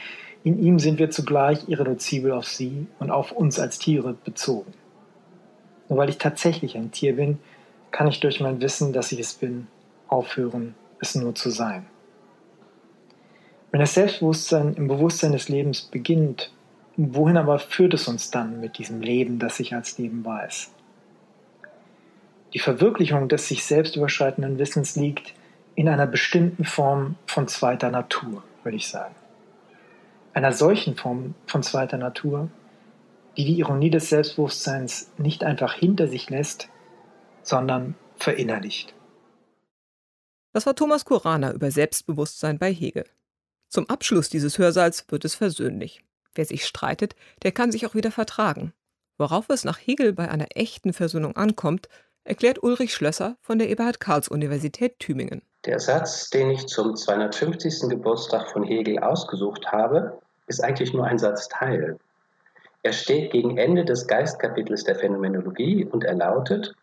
[0.44, 4.74] in ihm sind wir zugleich irreduzibel auf sie und auf uns als Tiere bezogen.
[5.90, 7.38] Nur weil ich tatsächlich ein Tier bin,
[7.92, 9.68] kann ich durch mein Wissen, dass ich es bin,
[10.08, 11.86] aufhören, es nur zu sein.
[13.72, 16.52] Wenn das Selbstbewusstsein im Bewusstsein des Lebens beginnt,
[16.98, 20.72] wohin aber führt es uns dann mit diesem Leben, das sich als Leben weiß?
[22.54, 25.34] Die Verwirklichung des sich selbst überschreitenden Wissens liegt
[25.76, 29.16] in einer bestimmten Form von zweiter Natur, würde ich sagen.
[30.34, 32.50] Einer solchen Form von zweiter Natur,
[33.38, 36.70] die die Ironie des Selbstbewusstseins nicht einfach hinter sich lässt,
[37.42, 38.94] sondern verinnerlicht.
[40.54, 43.06] Das war Thomas Kurana über Selbstbewusstsein bei Hegel.
[43.70, 46.04] Zum Abschluss dieses Hörsaals wird es versöhnlich.
[46.36, 48.74] Wer sich streitet, der kann sich auch wieder vertragen.
[49.18, 51.90] Worauf es nach Hegel bei einer echten Versöhnung ankommt,
[52.24, 55.42] erklärt Ulrich Schlösser von der Eberhard-Karls-Universität Tübingen.
[55.66, 57.90] Der Satz, den ich zum 250.
[57.90, 62.00] Geburtstag von Hegel ausgesucht habe, ist eigentlich nur ein Satzteil.
[62.84, 66.74] Er steht gegen Ende des Geistkapitels der Phänomenologie und er lautet,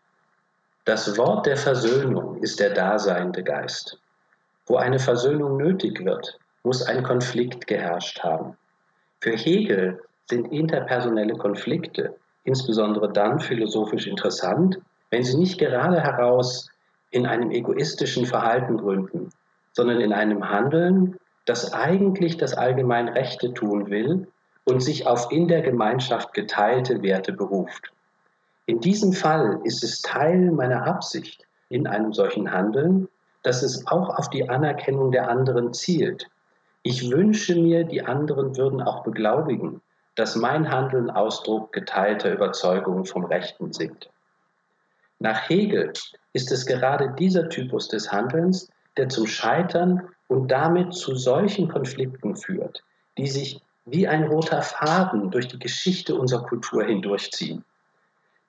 [0.85, 3.99] das Wort der Versöhnung ist der daseinende Geist.
[4.65, 8.57] Wo eine Versöhnung nötig wird, muss ein Konflikt geherrscht haben.
[9.21, 12.15] Für Hegel sind interpersonelle Konflikte
[12.49, 14.79] insbesondere dann philosophisch interessant,
[15.11, 16.69] wenn sie nicht gerade heraus
[17.11, 19.29] in einem egoistischen Verhalten gründen,
[19.73, 24.27] sondern in einem Handeln, das eigentlich das allgemein Rechte tun will
[24.65, 27.91] und sich auf in der Gemeinschaft geteilte Werte beruft.
[28.65, 33.07] In diesem Fall ist es Teil meiner Absicht in einem solchen Handeln,
[33.41, 36.27] dass es auch auf die Anerkennung der anderen zielt.
[36.91, 39.79] Ich wünsche mir, die anderen würden auch beglaubigen,
[40.15, 44.09] dass mein Handeln Ausdruck geteilter Überzeugungen vom Rechten sind.
[45.19, 45.93] Nach Hegel
[46.33, 52.35] ist es gerade dieser Typus des Handelns, der zum Scheitern und damit zu solchen Konflikten
[52.35, 52.83] führt,
[53.19, 57.63] die sich wie ein roter Faden durch die Geschichte unserer Kultur hindurchziehen.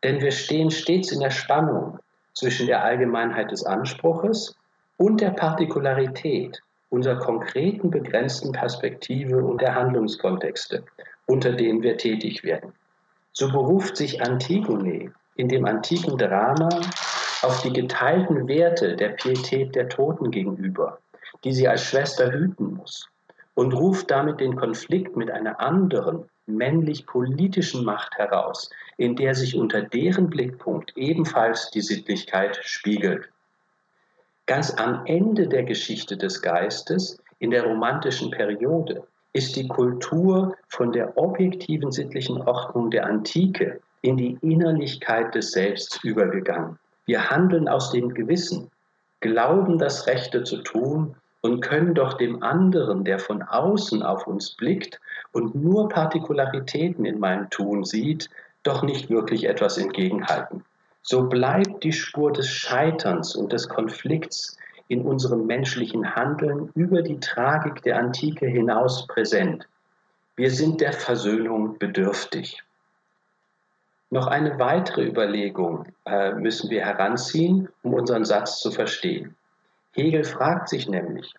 [0.03, 1.99] Denn wir stehen stets in der Spannung
[2.33, 4.57] zwischen der Allgemeinheit des Anspruches
[4.97, 10.85] und der Partikularität unserer konkreten begrenzten Perspektive und der Handlungskontexte,
[11.27, 12.73] unter denen wir tätig werden.
[13.33, 16.69] So beruft sich Antigone in dem antiken Drama
[17.43, 20.99] auf die geteilten Werte der Pietät der Toten gegenüber,
[21.45, 23.09] die sie als Schwester hüten muss,
[23.55, 29.83] und ruft damit den Konflikt mit einer anderen, männlich-politischen Macht heraus, in der sich unter
[29.83, 33.29] deren Blickpunkt ebenfalls die Sittlichkeit spiegelt.
[34.51, 40.91] Ganz am Ende der Geschichte des Geistes, in der romantischen Periode, ist die Kultur von
[40.91, 46.81] der objektiven sittlichen Ordnung der Antike in die Innerlichkeit des Selbst übergegangen.
[47.07, 48.69] Wir handeln aus dem Gewissen,
[49.21, 54.57] glauben das Rechte zu tun und können doch dem anderen, der von außen auf uns
[54.57, 58.29] blickt und nur Partikularitäten in meinem Tun sieht,
[58.65, 60.65] doch nicht wirklich etwas entgegenhalten.
[61.03, 64.57] So bleibt die Spur des Scheiterns und des Konflikts
[64.89, 69.67] in unserem menschlichen Handeln über die Tragik der Antike hinaus präsent.
[70.37, 72.63] Wir sind der Versöhnung bedürftig.
[74.11, 79.37] Noch eine weitere Überlegung äh, müssen wir heranziehen, um unseren Satz zu verstehen.
[79.93, 81.35] Hegel fragt sich nämlich,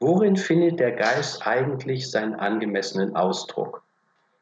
[0.00, 3.82] worin findet der Geist eigentlich seinen angemessenen Ausdruck?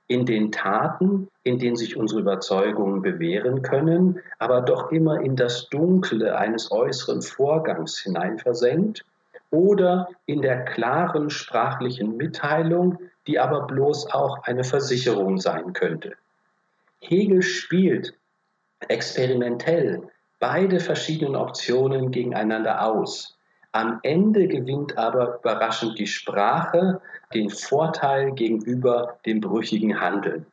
[0.09, 5.69] In den Taten, in denen sich unsere Überzeugungen bewähren können, aber doch immer in das
[5.69, 9.05] Dunkle eines äußeren Vorgangs hineinversenkt?
[9.51, 16.15] Oder in der klaren sprachlichen Mitteilung, die aber bloß auch eine Versicherung sein könnte?
[17.01, 18.15] Hegel spielt
[18.89, 20.03] experimentell
[20.39, 23.36] beide verschiedenen Optionen gegeneinander aus.
[23.77, 26.99] Am Ende gewinnt aber überraschend die Sprache
[27.35, 30.47] den Vorteil gegenüber dem brüchigen Handeln.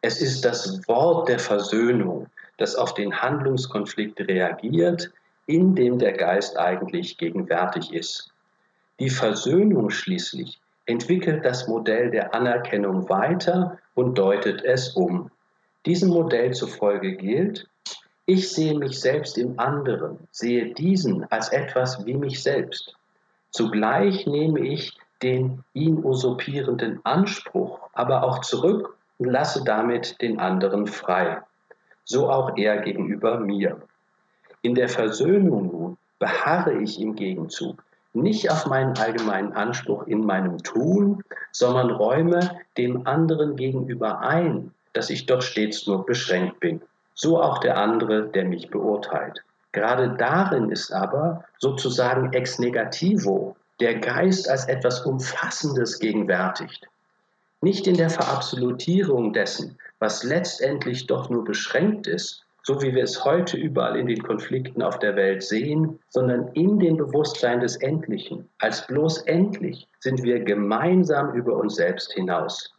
[0.00, 5.12] Es ist das Wort der Versöhnung, das auf den Handlungskonflikt reagiert,
[5.46, 8.32] in dem der Geist eigentlich gegenwärtig ist.
[8.98, 15.30] Die Versöhnung schließlich entwickelt das Modell der Anerkennung weiter und deutet es um.
[15.86, 17.68] Diesem Modell zufolge gilt,
[18.26, 22.94] ich sehe mich selbst im anderen, sehe diesen als etwas wie mich selbst.
[23.50, 30.86] Zugleich nehme ich den ihn usurpierenden Anspruch aber auch zurück und lasse damit den anderen
[30.86, 31.42] frei.
[32.04, 33.80] So auch er gegenüber mir.
[34.62, 40.58] In der Versöhnung nun beharre ich im Gegenzug nicht auf meinen allgemeinen Anspruch in meinem
[40.62, 46.80] Tun, sondern räume dem anderen gegenüber ein, dass ich doch stets nur beschränkt bin.
[47.14, 49.42] So auch der andere, der mich beurteilt.
[49.72, 56.86] Gerade darin ist aber sozusagen ex negativo der Geist als etwas Umfassendes gegenwärtigt.
[57.60, 63.24] Nicht in der Verabsolutierung dessen, was letztendlich doch nur beschränkt ist, so wie wir es
[63.24, 68.48] heute überall in den Konflikten auf der Welt sehen, sondern in dem Bewusstsein des Endlichen.
[68.58, 72.72] Als bloß endlich sind wir gemeinsam über uns selbst hinaus.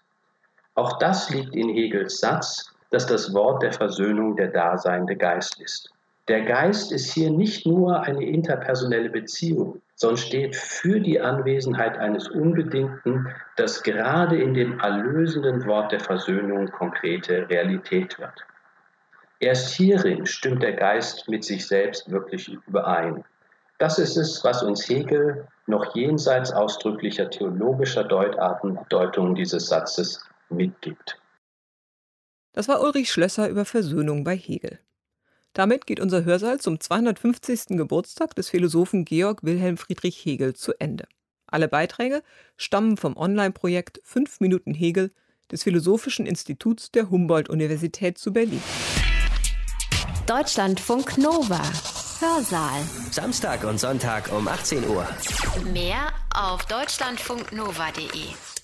[0.74, 5.92] Auch das liegt in Hegels Satz, dass das Wort der Versöhnung der daseinende Geist ist.
[6.28, 12.28] Der Geist ist hier nicht nur eine interpersonelle Beziehung, sondern steht für die Anwesenheit eines
[12.28, 13.28] Unbedingten,
[13.58, 18.46] das gerade in dem erlösenden Wort der Versöhnung konkrete Realität wird.
[19.40, 23.24] Erst hierin stimmt der Geist mit sich selbst wirklich überein.
[23.78, 31.20] Das ist es, was uns Hegel noch jenseits ausdrücklicher theologischer Deutarten Deutungen dieses Satzes mitgibt.
[32.56, 34.80] Das war Ulrich Schlösser über Versöhnung bei Hegel.
[35.52, 37.78] Damit geht unser Hörsaal zum 250.
[37.78, 41.06] Geburtstag des Philosophen Georg Wilhelm Friedrich Hegel zu Ende.
[41.48, 42.24] Alle Beiträge
[42.56, 45.12] stammen vom Online-Projekt 5 Minuten Hegel
[45.52, 48.64] des Philosophischen Instituts der Humboldt-Universität zu Berlin.
[50.26, 51.62] Deutschlandfunk Nova.
[52.22, 52.82] Hörsaal.
[53.12, 55.06] Samstag und Sonntag um 18 Uhr.
[55.74, 58.55] Mehr auf deutschlandfunknova.de.